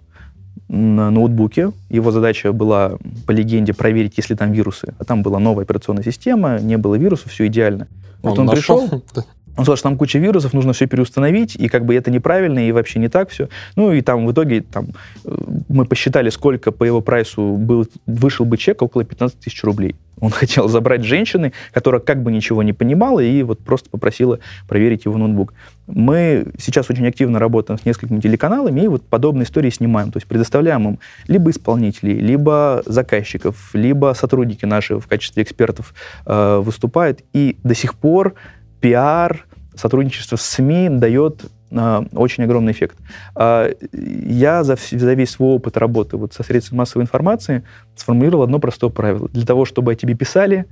[0.67, 1.71] на ноутбуке.
[1.89, 2.93] Его задача была,
[3.25, 4.93] по легенде, проверить, есть ли там вирусы.
[4.99, 7.87] А там была новая операционная система, не было вирусов, все идеально.
[8.21, 9.03] Вот он, он пришел,
[9.59, 12.71] он сказал, что там куча вирусов, нужно все переустановить, и как бы это неправильно, и
[12.71, 13.49] вообще не так все.
[13.75, 14.87] Ну, и там в итоге там,
[15.25, 19.97] э, мы посчитали, сколько по его прайсу был, вышел бы чек, около 15 тысяч рублей.
[20.21, 25.03] Он хотел забрать женщины, которая как бы ничего не понимала, и вот просто попросила проверить
[25.03, 25.53] его ноутбук.
[25.87, 30.13] Мы сейчас очень активно работаем с несколькими телеканалами, и вот подобные истории снимаем.
[30.13, 35.93] То есть предоставляем им либо исполнителей, либо заказчиков, либо сотрудники наши в качестве экспертов
[36.25, 37.25] э, выступают.
[37.33, 38.35] И до сих пор
[38.79, 39.45] пиар,
[39.79, 42.97] сотрудничество с СМИ дает э, очень огромный эффект.
[43.35, 47.63] Э, я за, за весь свой опыт работы вот со средствами массовой информации
[47.95, 49.29] сформулировал одно простое правило.
[49.29, 50.65] Для того, чтобы о тебе писали,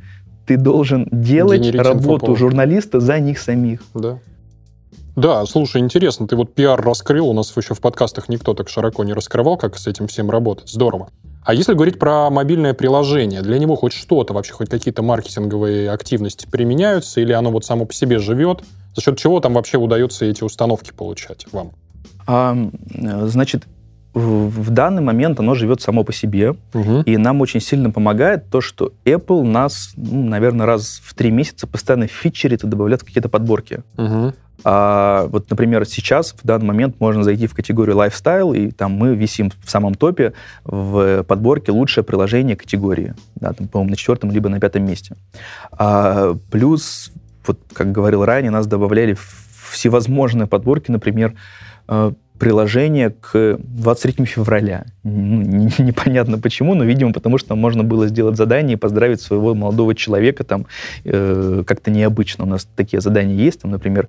[0.46, 2.38] ты должен делать Генерить работу инфоповод.
[2.38, 3.82] журналиста за них самих.
[3.94, 4.20] Да.
[5.16, 9.04] Да, слушай, интересно, ты вот пиар раскрыл, у нас еще в подкастах никто так широко
[9.04, 10.70] не раскрывал, как с этим всем работать.
[10.70, 11.10] Здорово.
[11.44, 16.46] А если говорить про мобильное приложение, для него хоть что-то, вообще хоть какие-то маркетинговые активности
[16.46, 18.64] применяются, или оно вот само по себе живет?
[18.98, 21.70] За счет чего там вообще удается эти установки получать вам?
[22.26, 22.58] А,
[22.96, 23.68] значит,
[24.16, 27.02] в данный момент оно живет само по себе, угу.
[27.06, 31.68] и нам очень сильно помогает то, что Apple нас, ну, наверное, раз в три месяца
[31.68, 33.84] постоянно фичерит и добавляет какие-то подборки.
[33.98, 34.34] Угу.
[34.64, 39.16] А, вот, например, сейчас в данный момент можно зайти в категорию lifestyle, и там мы
[39.16, 40.34] висим в самом топе
[40.64, 45.16] в подборке лучшее приложение категории, да, там, по-моему, на четвертом либо на пятом месте.
[45.72, 47.12] А, плюс
[47.48, 49.18] вот, как говорил ранее, нас добавляли
[49.72, 51.36] всевозможные подборки, например,
[51.88, 54.86] э, приложение к 23 февраля.
[55.04, 55.42] Ну,
[55.78, 60.44] непонятно почему, но, видимо, потому что можно было сделать задание и поздравить своего молодого человека
[60.44, 60.66] там
[61.04, 62.46] э, как-то необычно.
[62.46, 64.08] У нас такие задания есть, там, например,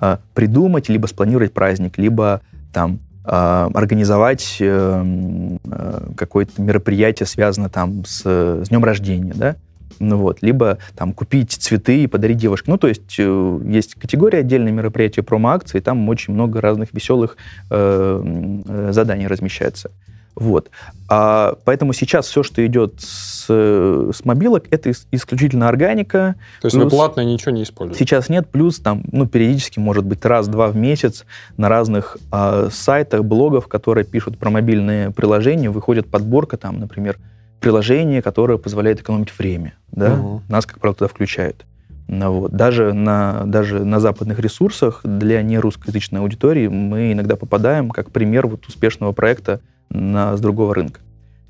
[0.00, 2.40] э, придумать, либо спланировать праздник, либо
[2.72, 3.30] там э,
[3.74, 9.56] организовать э, э, какое-то мероприятие, связанное там с, с днем рождения, да,
[9.98, 12.70] ну вот, либо там купить цветы и подарить девушке.
[12.70, 17.36] Ну, то есть э, есть категория отдельные мероприятия, промо-акции, там очень много разных веселых
[17.70, 19.90] э, э, заданий размещается.
[20.34, 20.70] Вот.
[21.08, 26.34] А, поэтому сейчас все, что идет с, с мобилок, это исключительно органика.
[26.60, 28.04] То есть плюс, вы платно ничего не используете?
[28.04, 31.24] Сейчас нет, плюс там, ну, периодически, может быть, раз-два в месяц
[31.56, 37.16] на разных а, сайтах, блогов, которые пишут про мобильные приложения, выходит подборка, там, например,
[37.64, 39.74] приложение, которое позволяет экономить время.
[39.90, 40.14] Да?
[40.14, 40.42] Угу.
[40.48, 41.64] Нас, как правило, туда включают.
[42.06, 42.52] Ну, вот.
[42.52, 48.66] даже, на, даже на западных ресурсах для нерусскоязычной аудитории мы иногда попадаем как пример вот
[48.66, 51.00] успешного проекта на, с другого рынка.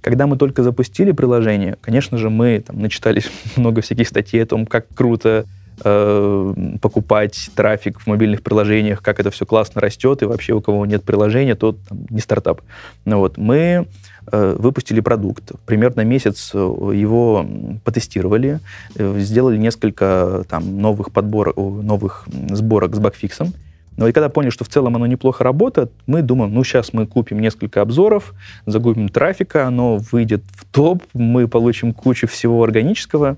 [0.00, 4.66] Когда мы только запустили приложение, конечно же, мы там, начитались много всяких статей о том,
[4.66, 5.46] как круто
[5.82, 10.86] э, покупать трафик в мобильных приложениях, как это все классно растет, и вообще у кого
[10.86, 12.60] нет приложения, тот там, не стартап.
[13.04, 13.38] Ну, вот.
[13.38, 13.88] Мы
[14.32, 15.52] выпустили продукт.
[15.66, 17.46] Примерно месяц э, его
[17.84, 18.60] потестировали,
[18.96, 23.52] э, сделали несколько там, новых подборок, новых сборок с багфиксом.
[23.96, 27.06] Но и когда поняли, что в целом оно неплохо работает, мы думаем, ну, сейчас мы
[27.06, 28.34] купим несколько обзоров,
[28.66, 33.36] загубим трафика, оно выйдет в топ, мы получим кучу всего органического.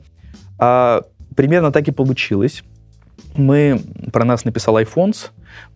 [0.59, 1.03] А
[1.35, 2.63] примерно так и получилось.
[3.35, 3.81] Мы,
[4.13, 5.31] про нас написал iPhones,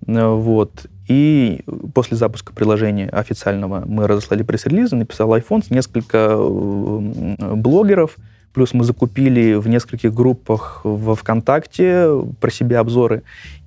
[0.07, 1.63] вот, и
[1.95, 8.17] после запуска приложения официального мы разослали пресс-релизы, написал iPhone, несколько э, блогеров,
[8.53, 12.09] плюс мы закупили в нескольких группах во ВКонтакте
[12.41, 13.23] про себя обзоры,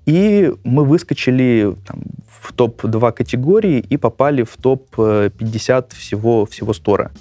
[0.05, 2.01] и мы выскочили там,
[2.41, 7.11] в топ-2 категории и попали в топ-50 всего, всего стора.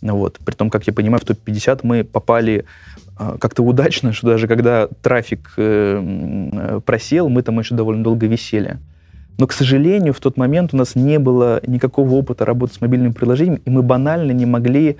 [0.00, 0.38] Вот.
[0.44, 4.88] При том, как я понимаю, в топ-50 мы попали э, как-то удачно, что даже когда
[5.02, 8.78] трафик э, просел, мы там еще довольно долго висели.
[9.38, 13.14] Но, к сожалению, в тот момент у нас не было никакого опыта работы с мобильным
[13.14, 14.98] приложением, и мы банально не могли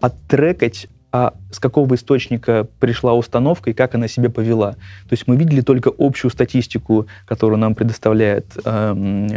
[0.00, 4.72] оттрекать а с какого источника пришла установка и как она себя повела.
[4.72, 9.28] То есть мы видели только общую статистику, которую нам предоставляет э,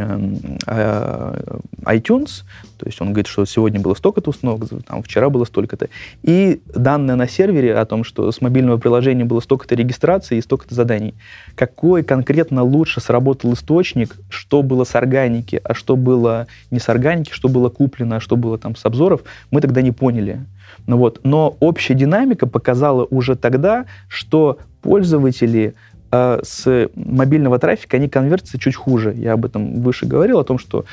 [0.65, 2.43] э, iTunes.
[2.77, 5.89] То есть он говорит, что сегодня было столько-то установок, там, вчера было столько-то.
[6.23, 10.73] И данные на сервере о том, что с мобильного приложения было столько-то регистраций и столько-то
[10.73, 11.13] заданий.
[11.55, 17.31] Какой конкретно лучше сработал источник, что было с органики, а что было не с органики,
[17.33, 20.45] что было куплено, а что было там с обзоров, мы тогда не поняли.
[20.87, 21.21] Ну вот.
[21.23, 25.73] Но общая динамика показала уже тогда, что пользователи
[26.11, 29.13] э, с мобильного трафика, они конвертятся чуть хуже.
[29.17, 30.85] Я об этом выше говорил, о том, что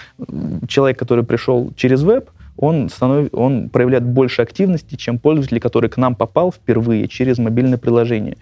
[0.67, 3.29] человек, который пришел через веб, он, станов...
[3.33, 8.37] он проявляет больше активности, чем пользователь, который к нам попал впервые через мобильное приложение.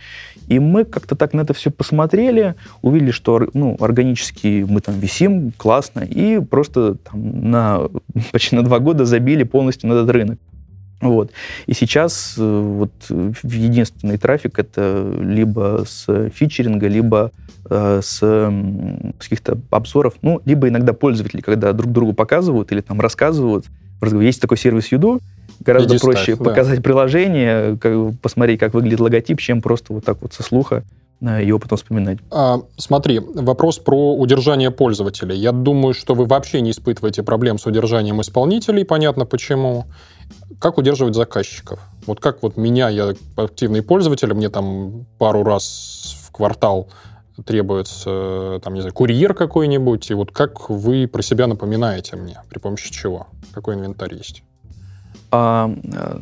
[0.48, 5.52] И мы как-то так на это все посмотрели, увидели, что ну, органически мы там висим,
[5.56, 7.88] классно, и просто там, на,
[8.32, 10.38] почти на два года забили полностью на этот рынок.
[11.00, 11.30] Вот.
[11.66, 17.32] И сейчас э, вот единственный трафик это либо с фичеринга, либо
[17.68, 23.00] э, с, с каких-то обзоров, ну, либо иногда пользователи, когда друг другу показывают или там
[23.00, 23.66] рассказывают.
[24.02, 25.20] Есть такой сервис Юду,
[25.60, 26.82] гораздо Иди проще ставь, показать да.
[26.82, 30.84] приложение, как, посмотреть, как выглядит логотип, чем просто вот так вот со слуха
[31.20, 32.18] э, его потом вспоминать.
[32.30, 35.36] А, смотри, вопрос про удержание пользователей.
[35.36, 39.86] Я думаю, что вы вообще не испытываете проблем с удержанием исполнителей, понятно почему.
[40.58, 41.80] Как удерживать заказчиков?
[42.06, 46.88] Вот как вот меня, я активный пользователь, мне там пару раз в квартал
[47.44, 52.58] требуется, там, не знаю, курьер какой-нибудь, и вот как вы про себя напоминаете мне, при
[52.58, 53.28] помощи чего?
[53.52, 54.42] Какой инвентарь есть?
[55.30, 55.70] А,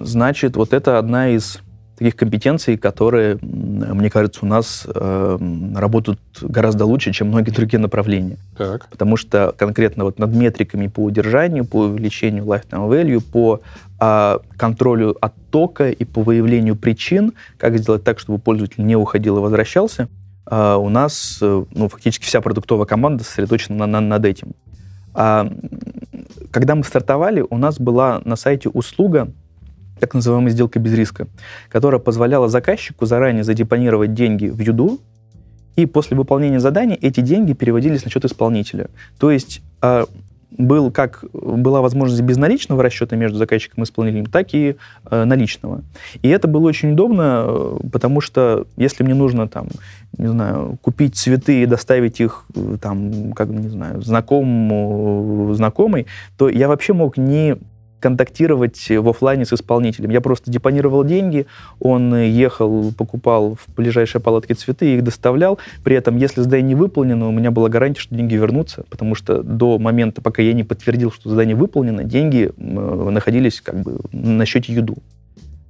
[0.00, 1.58] значит, вот это одна из
[1.98, 5.38] таких компетенций, которые, мне кажется, у нас э,
[5.74, 8.38] работают гораздо лучше, чем многие другие направления.
[8.56, 8.88] Так.
[8.88, 13.60] Потому что конкретно вот над метриками по удержанию, по увеличению lifetime value, по
[14.00, 19.40] э, контролю оттока и по выявлению причин, как сделать так, чтобы пользователь не уходил и
[19.40, 20.08] возвращался,
[20.50, 24.52] э, у нас э, ну, фактически вся продуктовая команда сосредоточена на, на, над этим.
[25.14, 25.50] А,
[26.52, 29.32] когда мы стартовали, у нас была на сайте услуга,
[29.98, 31.26] так называемая сделка без риска,
[31.68, 35.00] которая позволяла заказчику заранее задепонировать деньги в Юду,
[35.76, 38.88] и после выполнения задания эти деньги переводились на счет исполнителя.
[39.18, 40.06] То есть а,
[40.50, 44.76] был как была возможность безналичного расчета между заказчиком и исполнителем, так и
[45.10, 45.82] э, наличного.
[46.22, 49.68] И это было очень удобно, э, потому что если мне нужно там,
[50.16, 56.06] не знаю, купить цветы и доставить их э, там, как не знаю, знакомому знакомой,
[56.36, 57.56] то я вообще мог не
[58.00, 60.10] контактировать в офлайне с исполнителем.
[60.10, 61.46] Я просто депонировал деньги,
[61.80, 65.58] он ехал, покупал в ближайшей палатке цветы, их доставлял.
[65.84, 69.42] При этом, если задание не выполнено, у меня была гарантия, что деньги вернутся, потому что
[69.42, 74.72] до момента, пока я не подтвердил, что задание выполнено, деньги находились как бы на счете
[74.72, 74.96] Юду.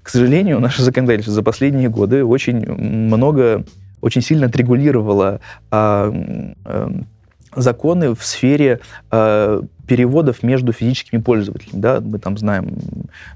[0.02, 3.64] К сожалению, наше законодательство за последние годы очень много,
[4.00, 6.12] очень сильно отрегулировало а,
[6.64, 6.92] а,
[7.54, 8.80] законы в сфере
[9.10, 11.80] э, переводов между физическими пользователями.
[11.80, 12.00] Да?
[12.00, 12.78] Мы там знаем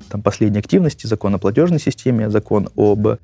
[0.08, 3.16] там, последние активности, закон о платежной системе, закон об э,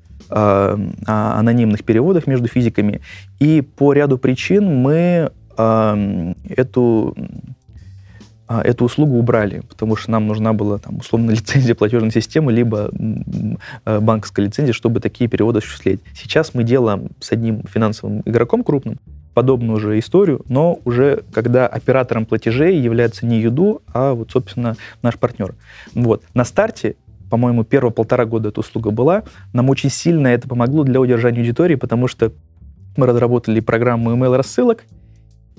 [1.05, 3.01] анонимных переводах между физиками.
[3.39, 7.15] И по ряду причин мы э, эту
[8.47, 12.89] э, эту услугу убрали, потому что нам нужна была там, условно лицензия платежной системы, либо
[13.85, 15.99] э, банковская лицензия, чтобы такие переводы осуществлять.
[16.15, 18.97] Сейчас мы делаем с одним финансовым игроком крупным,
[19.39, 25.17] подобную же историю, но уже когда оператором платежей является не Юду, а вот, собственно, наш
[25.17, 25.55] партнер.
[25.93, 26.23] Вот.
[26.33, 26.97] На старте
[27.29, 29.23] по-моему, первые полтора года эта услуга была.
[29.53, 32.33] Нам очень сильно это помогло для удержания аудитории, потому что
[32.97, 34.83] мы разработали программу email-рассылок,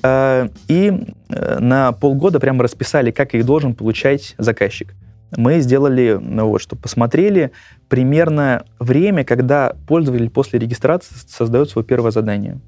[0.02, 0.92] э, и
[1.28, 4.94] э, на полгода прямо расписали, как их должен получать заказчик
[5.36, 7.52] мы сделали, ну вот, что посмотрели
[7.90, 12.60] примерно время, когда пользователь после регистрации создает свое первое задание.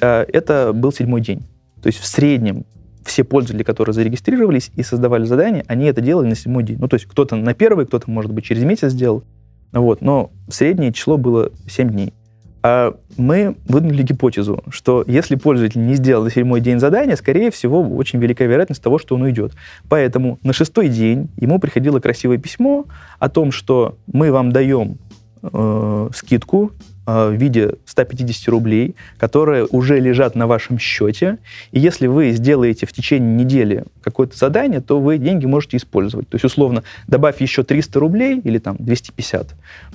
[0.00, 1.40] Э, это был седьмой день.
[1.82, 2.64] То есть в среднем
[3.04, 6.78] все пользователи, которые зарегистрировались и создавали задание, они это делали на седьмой день.
[6.78, 9.24] Ну, то есть кто-то на первый, кто-то, может быть, через месяц сделал.
[9.72, 12.14] Вот, но среднее число было 7 дней.
[12.62, 17.82] А мы выдвинули гипотезу, что если пользователь не сделал на седьмой день задания, скорее всего,
[17.82, 19.52] очень велика вероятность того, что он уйдет.
[19.88, 22.86] Поэтому на шестой день ему приходило красивое письмо
[23.18, 24.98] о том, что мы вам даем
[25.42, 26.72] э, скидку
[27.08, 31.38] в виде 150 рублей, которые уже лежат на вашем счете.
[31.72, 36.28] И если вы сделаете в течение недели какое-то задание, то вы деньги можете использовать.
[36.28, 39.54] То есть, условно, добавь еще 300 рублей или там 250,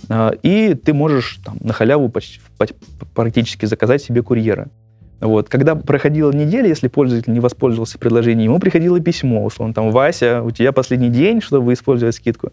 [0.10, 2.40] э, и ты можешь там, на халяву почти,
[3.14, 4.70] практически заказать себе курьера.
[5.20, 5.50] Вот.
[5.50, 10.50] Когда проходила неделя, если пользователь не воспользовался предложением, ему приходило письмо, условно, там, Вася, у
[10.50, 12.52] тебя последний день, чтобы использовать скидку.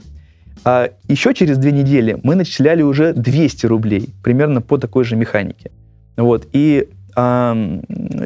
[0.65, 5.71] А еще через две недели мы начисляли уже 200 рублей, примерно по такой же механике.
[6.17, 6.47] Вот.
[6.53, 7.57] И а,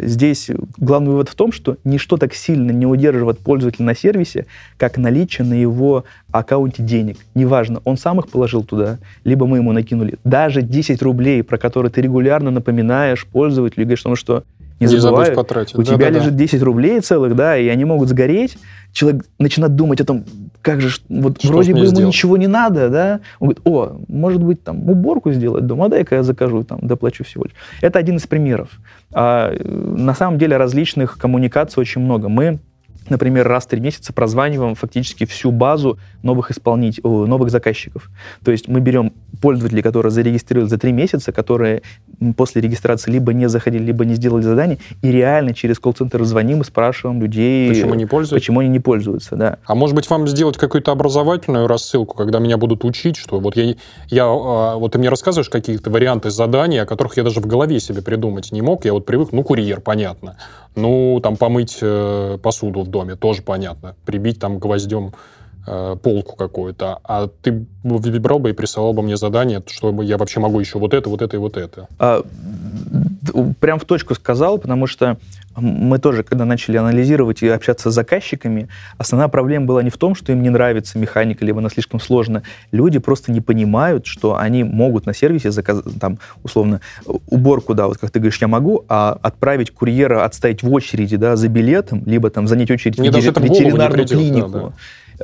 [0.02, 4.98] здесь главный вывод в том, что ничто так сильно не удерживает пользователя на сервисе, как
[4.98, 7.18] наличие на его аккаунте денег.
[7.34, 10.18] Неважно, он сам их положил туда, либо мы ему накинули.
[10.24, 14.44] Даже 10 рублей, про которые ты регулярно напоминаешь пользователю и говоришь, ну что,
[14.80, 15.76] не, не забывай, потратить.
[15.76, 16.38] у да, тебя да, лежит да.
[16.38, 18.58] 10 рублей целых, да, и они могут сгореть.
[18.92, 20.24] Человек начинает думать о том,
[20.64, 22.08] как же, вот что вроде бы ему сделал?
[22.08, 23.20] ничего не надо, да.
[23.38, 27.44] Он говорит, о, может быть, там, уборку сделать дома, дай-ка я закажу, там, доплачу всего
[27.44, 27.54] лишь.
[27.82, 28.70] Это один из примеров.
[29.12, 32.30] А, на самом деле различных коммуникаций очень много.
[32.30, 32.60] Мы
[33.08, 38.10] например, раз в три месяца прозваниваем фактически всю базу новых исполнителей, новых заказчиков.
[38.44, 41.82] То есть мы берем пользователей, которые зарегистрировали за три месяца, которые
[42.36, 46.64] после регистрации либо не заходили, либо не сделали задание, и реально через колл-центр звоним и
[46.64, 48.34] спрашиваем людей, почему не пользуются.
[48.34, 49.58] Почему они не пользуются, да.
[49.66, 53.74] А может быть, вам сделать какую-то образовательную рассылку, когда меня будут учить, что вот я,
[54.08, 57.80] я а, вот ты мне рассказываешь какие-то варианты заданий, о которых я даже в голове
[57.80, 58.84] себе придумать не мог.
[58.84, 60.36] Я вот привык, ну, курьер, понятно.
[60.76, 63.94] Ну, там помыть э, посуду в доме, тоже понятно.
[64.04, 65.12] Прибить там гвоздем
[65.66, 66.98] э, полку какую-то.
[67.04, 70.92] А ты выбрал бы и присылал бы мне задание, чтобы я вообще могу еще вот
[70.92, 71.86] это, вот это и вот это.
[71.98, 72.22] А,
[73.60, 75.18] прям в точку сказал, потому что
[75.56, 80.14] мы тоже, когда начали анализировать и общаться с заказчиками, основная проблема была не в том,
[80.14, 82.42] что им не нравится механика, либо она слишком сложна.
[82.72, 86.80] Люди просто не понимают, что они могут на сервисе заказать, там, условно,
[87.28, 91.36] уборку, да, вот как ты говоришь, я могу, а отправить курьера отстоять в очереди, да,
[91.36, 94.50] за билетом, либо там занять очередь Мне в ветеринарную клинику.
[94.50, 94.72] Да, да.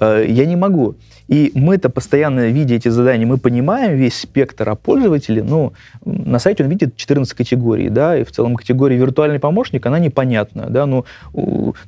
[0.01, 0.97] Э, я не могу.
[1.28, 5.72] И мы-то постоянно, видя эти задания, мы понимаем весь спектр, а пользователя, ну,
[6.05, 10.66] на сайте он видит 14 категорий, да, и в целом категория виртуальный помощник, она непонятна,
[10.68, 11.05] да, ну,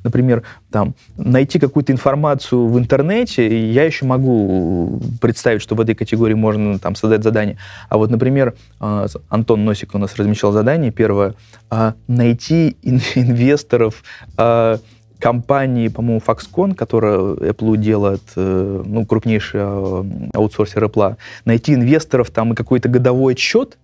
[0.03, 6.35] например, там, найти какую-то информацию в интернете, я еще могу представить, что в этой категории
[6.35, 7.57] можно там создать задание.
[7.89, 11.35] А вот, например, а, Антон Носик у нас размещал задание первое,
[11.69, 14.03] а, найти инвесторов,
[14.37, 14.79] а,
[15.23, 20.03] компании, по-моему, Foxconn, которая Apple делает, э, ну, крупнейший э,
[20.33, 21.15] аутсорсер Apple,
[21.45, 23.77] найти инвесторов там и какой-то годовой отчет,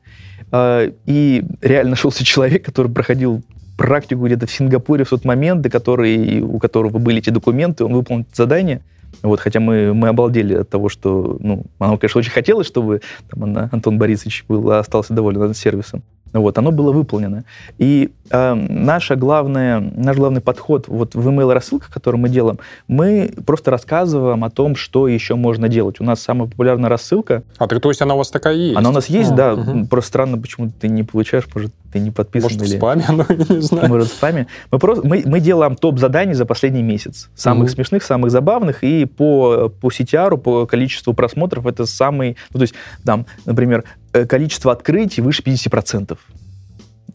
[0.51, 3.41] э, и реально нашелся человек, который проходил
[3.77, 7.93] практику где-то в Сингапуре в тот момент, до который, у которого были эти документы, он
[7.93, 8.81] выполнил задание.
[9.23, 13.69] Вот, хотя мы, мы обалдели от того, что, ну, нам, конечно, очень хотелось, чтобы там,
[13.71, 16.03] Антон Борисович был, остался доволен сервисом.
[16.33, 17.43] Вот, оно было выполнено.
[17.77, 23.71] И э, наша главная, наш главный подход вот в email-рассылках, который мы делаем, мы просто
[23.71, 25.99] рассказываем о том, что еще можно делать.
[25.99, 27.43] У нас самая популярная рассылка...
[27.57, 28.77] А, так, то есть она у вас такая есть?
[28.77, 29.53] Она у нас есть, а, да.
[29.53, 29.87] Угу.
[29.87, 32.51] Просто странно, почему ты не получаешь, может, ты не подписан.
[32.51, 32.75] Может, или...
[32.75, 33.89] в спаме, я не знаю.
[33.89, 34.47] Может, в спаме.
[34.71, 37.29] Мы, просто, мы, мы делаем топ-заданий за последний месяц.
[37.35, 37.73] Самых угу.
[37.73, 38.83] смешных, самых забавных.
[38.83, 42.37] И по, по CTR, по количеству просмотров, это самый...
[42.53, 43.83] Ну, то есть, там, например,
[44.27, 46.17] количество открытий выше 50%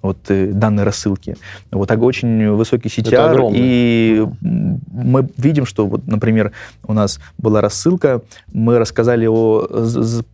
[0.04, 1.36] от э, данной рассылки.
[1.72, 6.52] Вот очень высокий CTR, и мы видим, что, вот, например,
[6.86, 8.20] у нас была рассылка,
[8.52, 9.66] мы рассказали о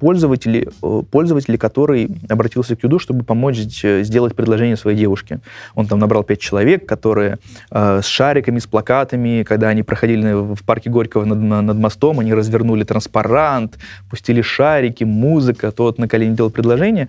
[0.01, 0.69] пользователе,
[1.11, 5.39] пользователе, который обратился к Юду, чтобы помочь сделать предложение своей девушке.
[5.75, 7.39] Он там набрал пять человек, которые
[7.71, 12.35] э, с шариками, с плакатами, когда они проходили в парке Горького над, над мостом, они
[12.35, 13.79] развернули транспарант,
[14.11, 17.09] пустили шарики, музыка, тот на колени делал предложение.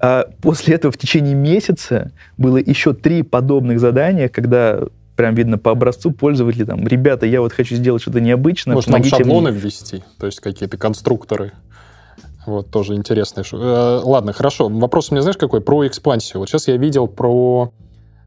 [0.00, 1.97] А после этого в течение месяца
[2.36, 4.80] было еще три подобных задания, когда
[5.16, 8.74] прям видно по образцу пользователей, там, ребята, я вот хочу сделать что-то необычное.
[8.74, 9.60] Может, нам шаблоны мне.
[9.60, 11.52] ввести, то есть какие-то конструкторы.
[12.46, 13.42] Вот, тоже интересно.
[13.52, 14.68] Э, ладно, хорошо.
[14.68, 15.60] Вопрос у меня, знаешь, какой?
[15.60, 16.40] Про экспансию.
[16.40, 17.72] Вот сейчас я видел про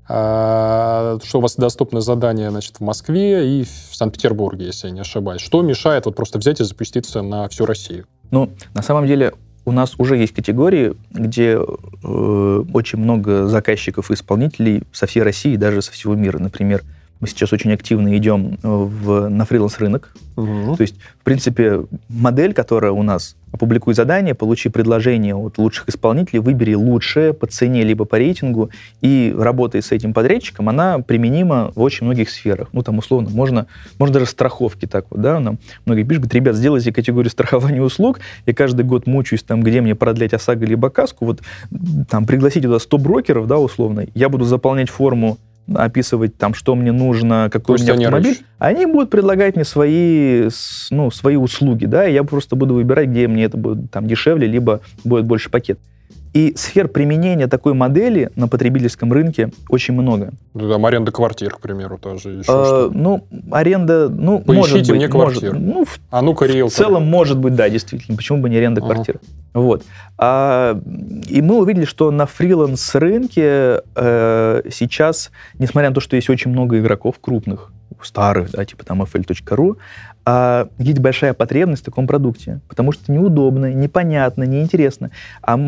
[0.08, 5.00] э, что у вас доступны задания значит, в Москве и в Санкт-Петербурге, если я не
[5.00, 5.42] ошибаюсь.
[5.42, 8.06] Что мешает вот просто взять и запуститься на всю Россию?
[8.32, 9.34] Ну, на самом деле,
[9.72, 15.56] у нас уже есть категории, где э, очень много заказчиков и исполнителей со всей России,
[15.56, 16.40] даже со всего мира.
[16.40, 16.82] Например,
[17.22, 20.14] мы сейчас очень активно идем э, в, на фриланс-рынок.
[20.36, 20.76] Угу.
[20.76, 26.40] То есть, в принципе, модель, которая у нас опубликуй задание, получи предложение от лучших исполнителей,
[26.40, 31.82] выбери лучшее по цене либо по рейтингу, и работая с этим подрядчиком, она применима в
[31.82, 32.70] очень многих сферах.
[32.72, 33.68] Ну, там, условно, можно,
[34.00, 38.20] можно даже страховки так вот, да, нам многие пишут, говорят, ребят, сделайте категорию страхования услуг,
[38.46, 41.42] я каждый год мучаюсь там, где мне продлять ОСАГО либо каску, вот
[42.10, 45.38] там пригласите туда 100 брокеров, да, условно, я буду заполнять форму
[45.76, 50.50] описывать там, что мне нужно, какой Пусть у меня автомобиль, они будут предлагать мне свои,
[50.90, 54.48] ну, свои услуги, да, и я просто буду выбирать, где мне это будет там дешевле,
[54.48, 55.80] либо будет больше пакет.
[56.34, 60.32] И сфер применения такой модели на потребительском рынке очень много.
[60.54, 64.88] Ну, там аренда квартир, к примеру, тоже еще а, что Ну, аренда, ну, Поищите может
[64.88, 64.96] быть.
[64.96, 65.60] мне квартиру.
[65.60, 68.16] Может, ну, в, а ну-ка, В целом, может быть, да, действительно.
[68.16, 68.94] Почему бы не аренда ага.
[68.94, 69.20] квартиры?
[69.54, 69.84] Вот.
[70.18, 70.80] А,
[71.28, 76.80] и мы увидели, что на фриланс-рынке э, сейчас, несмотря на то, что есть очень много
[76.80, 77.72] игроков крупных,
[78.02, 79.78] старых, да, типа там fl.ru,
[80.24, 85.10] а есть большая потребность в таком продукте, потому что неудобно, непонятно, неинтересно.
[85.42, 85.60] А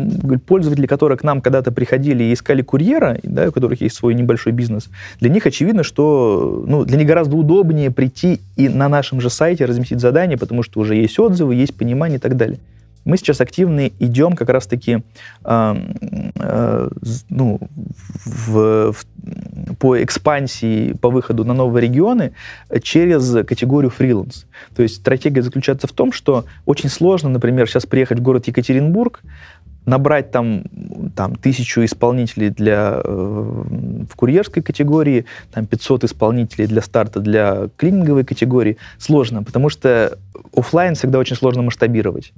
[0.46, 4.52] пользователи, которые к нам когда-то приходили и искали курьера, да, у которых есть свой небольшой
[4.52, 4.88] бизнес,
[5.20, 9.64] для них очевидно, что ну, для них гораздо удобнее прийти и на нашем же сайте
[9.64, 12.58] разместить задание, потому что уже есть отзывы, есть понимание и так далее.
[13.04, 15.02] Мы сейчас активно идем как раз-таки
[15.44, 15.76] э,
[16.36, 16.88] э,
[17.28, 17.60] ну,
[18.24, 22.32] в, в, по экспансии, по выходу на новые регионы
[22.82, 24.46] через категорию фриланс.
[24.74, 29.22] То есть стратегия заключается в том, что очень сложно, например, сейчас приехать в город Екатеринбург,
[29.86, 30.64] набрать там,
[31.14, 33.62] там тысячу исполнителей для, э,
[34.10, 40.18] в курьерской категории, там 500 исполнителей для старта для клининговой категории, сложно, потому что
[40.56, 42.32] офлайн всегда очень сложно масштабировать.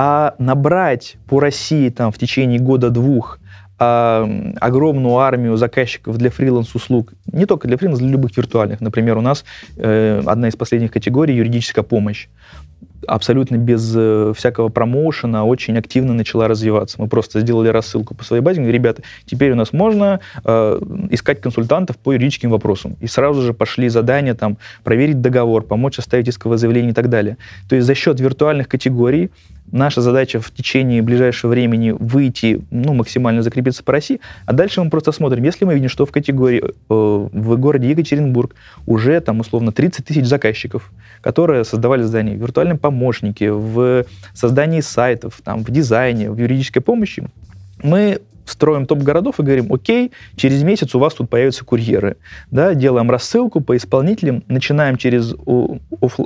[0.00, 3.40] А набрать по России там в течение года-двух
[3.80, 8.80] э, огромную армию заказчиков для фриланс-услуг, не только для фриланс, для любых виртуальных.
[8.80, 9.44] Например, у нас
[9.76, 12.28] э, одна из последних категорий юридическая помощь
[13.08, 17.00] абсолютно без э, всякого промоушена очень активно начала развиваться.
[17.00, 20.80] Мы просто сделали рассылку по своей базе, говорим, ребята, теперь у нас можно э,
[21.10, 22.96] искать консультантов по юридическим вопросам.
[23.00, 27.36] И сразу же пошли задания там проверить договор, помочь составить исковое заявление и так далее.
[27.68, 29.30] То есть за счет виртуальных категорий
[29.72, 34.90] Наша задача в течение ближайшего времени выйти, ну, максимально закрепиться по России, а дальше мы
[34.90, 38.54] просто смотрим, если мы видим, что в категории э, в городе Екатеринбург
[38.86, 40.90] уже там условно 30 тысяч заказчиков,
[41.20, 44.04] которые создавали здания в виртуальном помощнике, в
[44.34, 47.26] создании сайтов, там, в дизайне, в юридической помощи,
[47.82, 48.20] мы
[48.50, 52.16] строим топ городов и говорим, окей, через месяц у вас тут появятся курьеры.
[52.50, 55.34] Да, делаем рассылку по исполнителям, начинаем через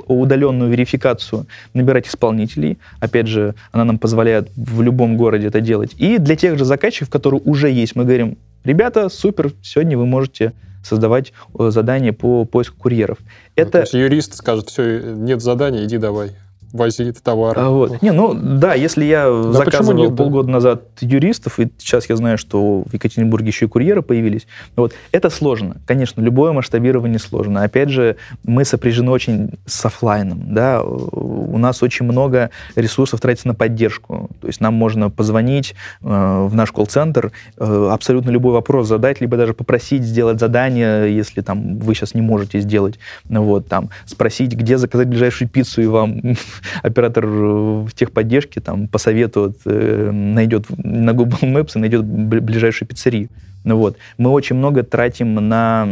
[0.07, 2.77] удаленную верификацию набирать исполнителей.
[2.99, 5.93] Опять же, она нам позволяет в любом городе это делать.
[5.97, 10.53] И для тех же заказчиков, которые уже есть, мы говорим, ребята, супер, сегодня вы можете
[10.83, 13.17] создавать э, задания по поиску курьеров.
[13.55, 13.65] Это...
[13.65, 16.31] Ну, то есть юрист скажет, все, нет задания, иди давай
[16.73, 17.57] возит товар.
[17.57, 18.01] А, вот.
[18.01, 20.53] Не, ну да, если я да заказывал нет, полгода да?
[20.53, 25.29] назад юристов, и сейчас я знаю, что в Екатеринбурге еще и курьеры появились, вот, это
[25.29, 25.77] сложно.
[25.85, 27.63] Конечно, любое масштабирование сложно.
[27.63, 33.53] Опять же, мы сопряжены очень с офлайном, да, у нас очень много ресурсов тратится на
[33.55, 34.29] поддержку.
[34.41, 39.37] То есть нам можно позвонить э, в наш колл-центр, э, абсолютно любой вопрос задать, либо
[39.37, 44.79] даже попросить сделать задание, если там вы сейчас не можете сделать, вот, там, спросить, где
[44.79, 46.35] заказать ближайшую пиццу, и вам
[46.81, 53.29] оператор в техподдержке там посоветует, э, найдет на Google Maps и найдет ближайшую пиццерию.
[53.63, 53.97] Ну вот.
[54.17, 55.87] Мы очень много тратим на,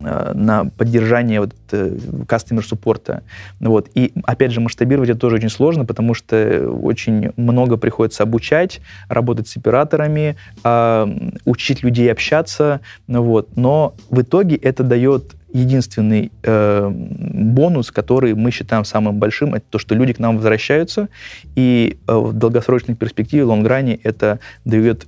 [0.00, 1.96] э, на поддержание вот, э,
[2.26, 3.22] customer суппорта.
[3.60, 3.88] Ну вот.
[3.94, 9.48] И, опять же, масштабировать это тоже очень сложно, потому что очень много приходится обучать, работать
[9.48, 11.08] с операторами, а,
[11.44, 12.80] учить людей общаться.
[13.06, 13.56] Ну вот.
[13.56, 19.78] Но в итоге это дает единственный э, бонус, который мы считаем самым большим, это то,
[19.78, 21.08] что люди к нам возвращаются,
[21.54, 25.06] и э, в долгосрочной перспективе, в лонгране, это дает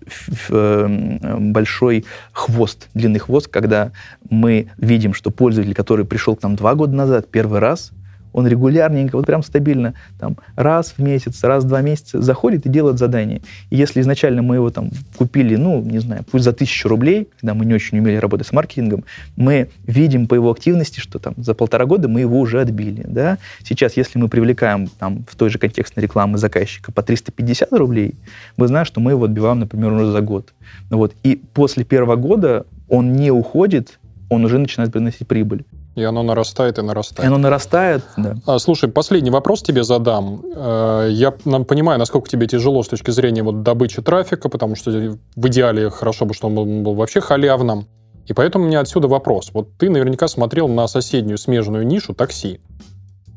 [0.48, 3.92] э, большой хвост, длинный хвост, когда
[4.30, 7.92] мы видим, что пользователь, который пришел к нам два года назад первый раз,
[8.32, 12.68] он регулярненько, вот прям стабильно, там, раз в месяц, раз в два месяца заходит и
[12.68, 13.42] делает задание.
[13.70, 17.54] И если изначально мы его там купили, ну, не знаю, пусть за тысячу рублей, когда
[17.54, 19.04] мы не очень умели работать с маркетингом,
[19.36, 23.38] мы видим по его активности, что там за полтора года мы его уже отбили, да.
[23.62, 28.14] Сейчас, если мы привлекаем там в той же контекстной рекламы заказчика по 350 рублей,
[28.56, 30.52] мы знаем, что мы его отбиваем, например, уже за год.
[30.90, 31.14] Вот.
[31.22, 33.98] И после первого года он не уходит,
[34.28, 35.64] он уже начинает приносить прибыль.
[35.98, 37.24] И оно нарастает и нарастает.
[37.24, 38.36] И оно нарастает, да.
[38.46, 40.42] А, слушай, последний вопрос тебе задам.
[40.54, 45.46] Э, я понимаю, насколько тебе тяжело с точки зрения вот добычи трафика, потому что в
[45.48, 47.88] идеале хорошо бы, чтобы он был вообще халявным.
[48.26, 49.50] И поэтому у меня отсюда вопрос.
[49.52, 52.60] Вот ты наверняка смотрел на соседнюю смежную нишу такси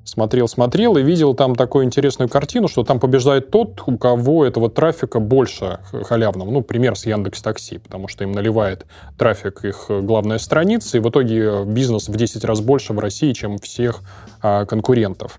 [0.03, 4.69] смотрел, смотрел и видел там такую интересную картину, что там побеждает тот, у кого этого
[4.69, 6.49] трафика больше халявного.
[6.49, 8.85] Ну, пример с Яндекс Такси, потому что им наливает
[9.17, 13.57] трафик их главная страница, и в итоге бизнес в 10 раз больше в России, чем
[13.57, 14.01] всех
[14.41, 15.37] а, конкурентов.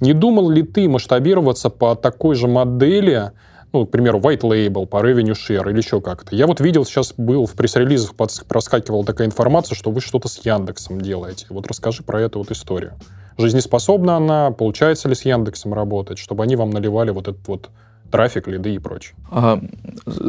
[0.00, 3.30] Не думал ли ты масштабироваться по такой же модели,
[3.72, 6.34] ну, к примеру, white label, по revenue share или еще как-то.
[6.34, 11.00] Я вот видел, сейчас был в пресс-релизах, проскакивала такая информация, что вы что-то с Яндексом
[11.00, 11.46] делаете.
[11.50, 12.94] Вот расскажи про эту вот историю
[13.38, 17.70] жизнеспособна она, получается ли с Яндексом работать, чтобы они вам наливали вот этот вот
[18.10, 19.14] трафик, лиды и прочее?
[19.30, 19.60] А,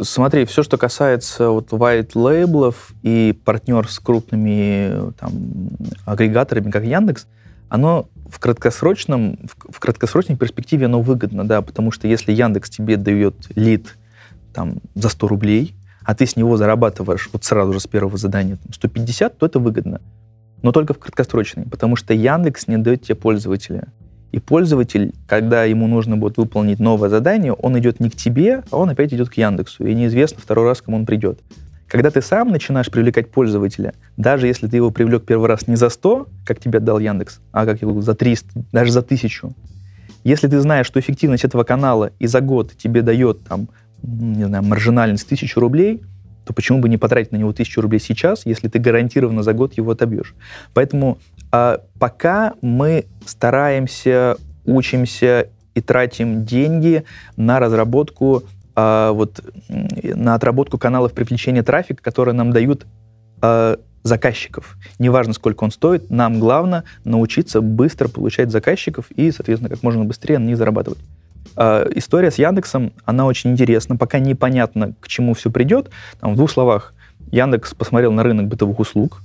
[0.02, 5.32] смотри, все, что касается вот white лейблов и партнер с крупными там,
[6.06, 7.28] агрегаторами, как Яндекс,
[7.70, 12.98] оно в краткосрочном, в, в краткосрочной перспективе оно выгодно, да, потому что если Яндекс тебе
[12.98, 13.98] дает лид
[14.54, 18.58] там, за 100 рублей, а ты с него зарабатываешь вот сразу же с первого задания
[18.58, 20.02] там, 150, то это выгодно
[20.64, 23.90] но только в краткосрочной, потому что Яндекс не дает тебе пользователя.
[24.32, 28.78] И пользователь, когда ему нужно будет выполнить новое задание, он идет не к тебе, а
[28.78, 29.86] он опять идет к Яндексу.
[29.86, 31.40] И неизвестно второй раз, кому он придет.
[31.88, 35.90] Когда ты сам начинаешь привлекать пользователя, даже если ты его привлек первый раз не за
[35.90, 39.50] 100, как тебе дал Яндекс, а как его за 300, даже за 1000,
[40.24, 43.68] Если ты знаешь, что эффективность этого канала и за год тебе дает там,
[44.02, 46.02] не знаю, маржинальность тысячу рублей,
[46.46, 49.74] то почему бы не потратить на него тысячу рублей сейчас, если ты гарантированно за год
[49.74, 50.36] его отобьешь?
[50.74, 51.18] Поэтому
[51.52, 57.04] а, пока мы стараемся, учимся и тратим деньги
[57.36, 58.44] на разработку
[58.76, 62.86] а, вот, на отработку каналов привлечения трафика, которые нам дают
[63.42, 64.78] а, заказчиков.
[65.00, 70.40] Неважно, сколько он стоит, нам главное научиться быстро получать заказчиков и, соответственно, как можно быстрее
[70.40, 71.00] на них зарабатывать.
[71.56, 73.96] Э, история с Яндексом, она очень интересна.
[73.96, 75.90] Пока непонятно, к чему все придет.
[76.20, 76.94] Там, в двух словах,
[77.32, 79.22] Яндекс посмотрел на рынок бытовых услуг,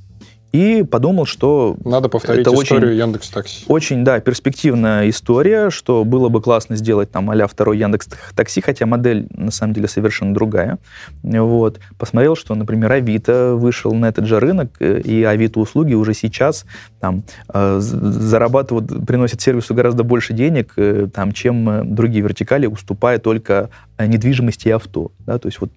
[0.53, 1.77] и подумал, что...
[1.85, 3.65] Надо повторить это историю очень, Яндекс Такси.
[3.69, 8.87] Очень, да, перспективная история, что было бы классно сделать там а второй Яндекс Такси, хотя
[8.87, 10.79] модель на самом деле совершенно другая.
[11.23, 11.81] Вот.
[11.99, 16.65] Посмотрел, что, например, Авито вышел на этот же рынок, э, и Авито услуги уже сейчас
[17.01, 23.71] там э, зарабатывают, приносят сервису гораздо больше денег, э, там, чем другие вертикали, уступая только
[23.99, 25.11] недвижимости и авто.
[25.27, 25.39] Да?
[25.39, 25.73] То есть вот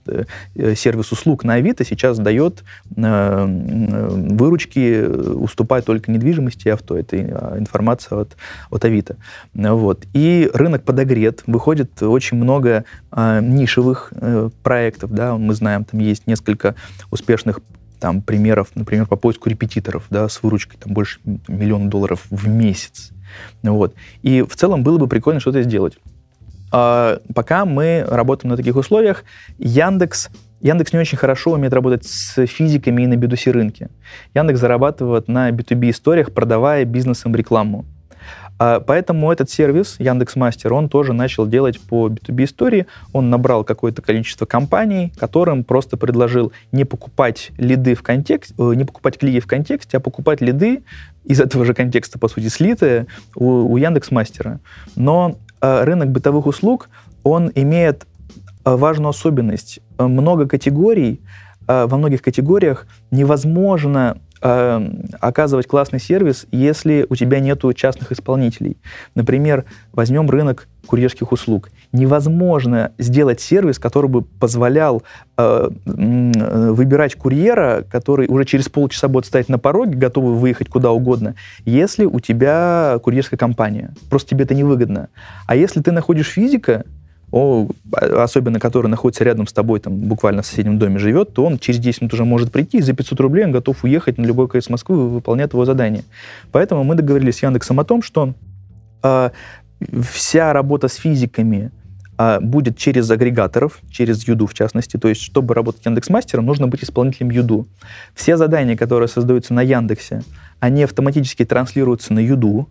[0.76, 2.64] сервис услуг на Авито сейчас дает
[4.42, 6.98] выручки э, уступает только недвижимости и авто.
[6.98, 8.38] Это а, информация от,
[8.70, 9.18] от Авито.
[9.54, 10.06] Вот.
[10.14, 11.44] И рынок подогрет.
[11.48, 15.12] Выходит очень много э, нишевых э, проектов.
[15.12, 15.38] Да?
[15.38, 16.76] Мы знаем, там есть несколько
[17.10, 17.60] успешных
[18.02, 23.12] там, примеров, например, по поиску репетиторов да, с выручкой там, больше миллиона долларов в месяц.
[23.62, 23.94] Вот.
[24.24, 25.98] И в целом было бы прикольно что-то сделать.
[26.72, 29.24] А пока мы работаем на таких условиях,
[29.60, 30.30] Яндекс
[30.62, 33.90] Яндекс не очень хорошо умеет работать с физиками и на B2C рынке.
[34.36, 37.86] Яндекс зарабатывает на B2B историях, продавая бизнесом рекламу.
[38.64, 42.86] А, поэтому этот сервис, Яндекс Мастер, он тоже начал делать по B2B истории.
[43.12, 48.86] Он набрал какое-то количество компаний, которым просто предложил не покупать лиды в контексте, э, не
[48.86, 50.84] покупать клики в контексте, а покупать лиды
[51.26, 54.60] из этого же контекста, по сути, слитые у, у Яндекс Мастера.
[54.96, 56.90] Но э, рынок бытовых услуг,
[57.24, 58.06] он имеет
[58.64, 59.80] Э, важную особенность.
[59.98, 61.22] Много категорий,
[61.68, 68.78] во многих категориях невозможно оказывать классный сервис, если у тебя нету частных исполнителей.
[69.14, 71.70] Например, возьмем рынок курьерских услуг.
[71.92, 75.04] Невозможно сделать сервис, который бы позволял
[75.38, 81.36] э, выбирать курьера, который уже через полчаса будет стоять на пороге, готовый выехать куда угодно,
[81.66, 83.94] если у тебя курьерская компания.
[84.10, 85.10] Просто тебе это невыгодно.
[85.46, 86.86] А если ты находишь физика,
[87.32, 91.80] особенно который находится рядом с тобой, там, буквально в соседнем доме живет, то он через
[91.80, 94.70] 10 минут уже может прийти, и за 500 рублей он готов уехать на любой конец
[94.70, 96.04] Москвы и выполнять его задание.
[96.52, 98.34] Поэтому мы договорились с Яндексом о том, что
[99.04, 99.30] э,
[100.12, 101.72] вся работа с физиками
[102.18, 104.98] э, будет через агрегаторов, через Юду в частности.
[104.98, 107.66] То есть, чтобы работать Яндекс.Мастером, нужно быть исполнителем Юду.
[108.14, 110.24] Все задания, которые создаются на Яндексе,
[110.60, 112.68] они автоматически транслируются на Юду,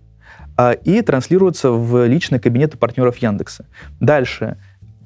[0.85, 3.67] и транслируются в личные кабинеты партнеров Яндекса.
[4.01, 4.57] Дальше.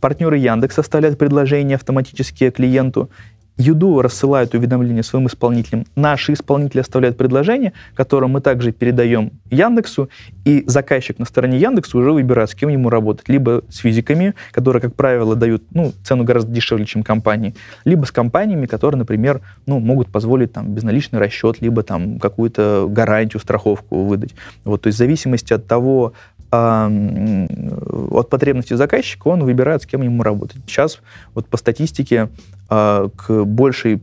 [0.00, 3.10] Партнеры Яндекса оставляют предложения автоматически клиенту,
[3.56, 5.86] Юду рассылают уведомления своим исполнителям.
[5.94, 10.10] Наши исполнители оставляют предложение, которое мы также передаем Яндексу,
[10.44, 13.28] и заказчик на стороне Яндекса уже выбирает, с кем ему работать.
[13.28, 18.10] Либо с физиками, которые, как правило, дают ну, цену гораздо дешевле, чем компании, либо с
[18.10, 24.34] компаниями, которые, например, ну, могут позволить там, безналичный расчет, либо там, какую-то гарантию, страховку выдать.
[24.64, 26.14] Вот, то есть в зависимости от того,
[26.56, 30.58] от потребностей заказчика он выбирает, с кем ему работать.
[30.66, 30.98] Сейчас
[31.34, 32.28] вот по статистике
[32.68, 34.02] а, к большей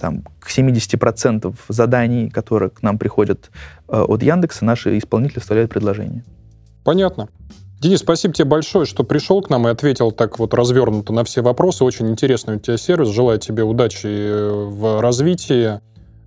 [0.00, 3.50] там, к 70% заданий, которые к нам приходят
[3.88, 6.24] а, от Яндекса, наши исполнители вставляют предложение.
[6.84, 7.28] Понятно.
[7.80, 11.42] Денис, спасибо тебе большое, что пришел к нам и ответил так вот развернуто на все
[11.42, 11.84] вопросы.
[11.84, 13.08] Очень интересный у тебя сервис.
[13.08, 15.80] Желаю тебе удачи в развитии.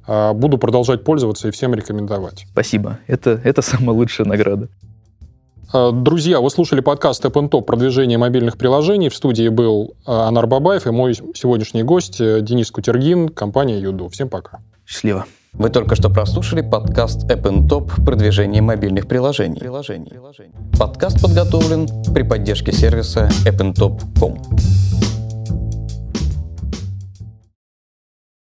[0.05, 2.45] А, буду продолжать пользоваться и всем рекомендовать.
[2.51, 2.99] Спасибо.
[3.07, 4.69] Это, это самая лучшая награда.
[5.71, 9.09] Э, друзья, вы слушали подкаст App Top продвижение мобильных приложений.
[9.09, 14.09] В студии был э, Анар Бабаев и мой сегодняшний гость э, Денис Кутергин, компания Юду.
[14.09, 14.59] Всем пока.
[14.85, 15.25] Счастливо.
[15.53, 19.59] Вы только что прослушали подкаст App Top продвижение мобильных приложений.
[19.59, 20.13] приложений.
[20.77, 24.37] Подкаст подготовлен при поддержке сервиса appntop.com.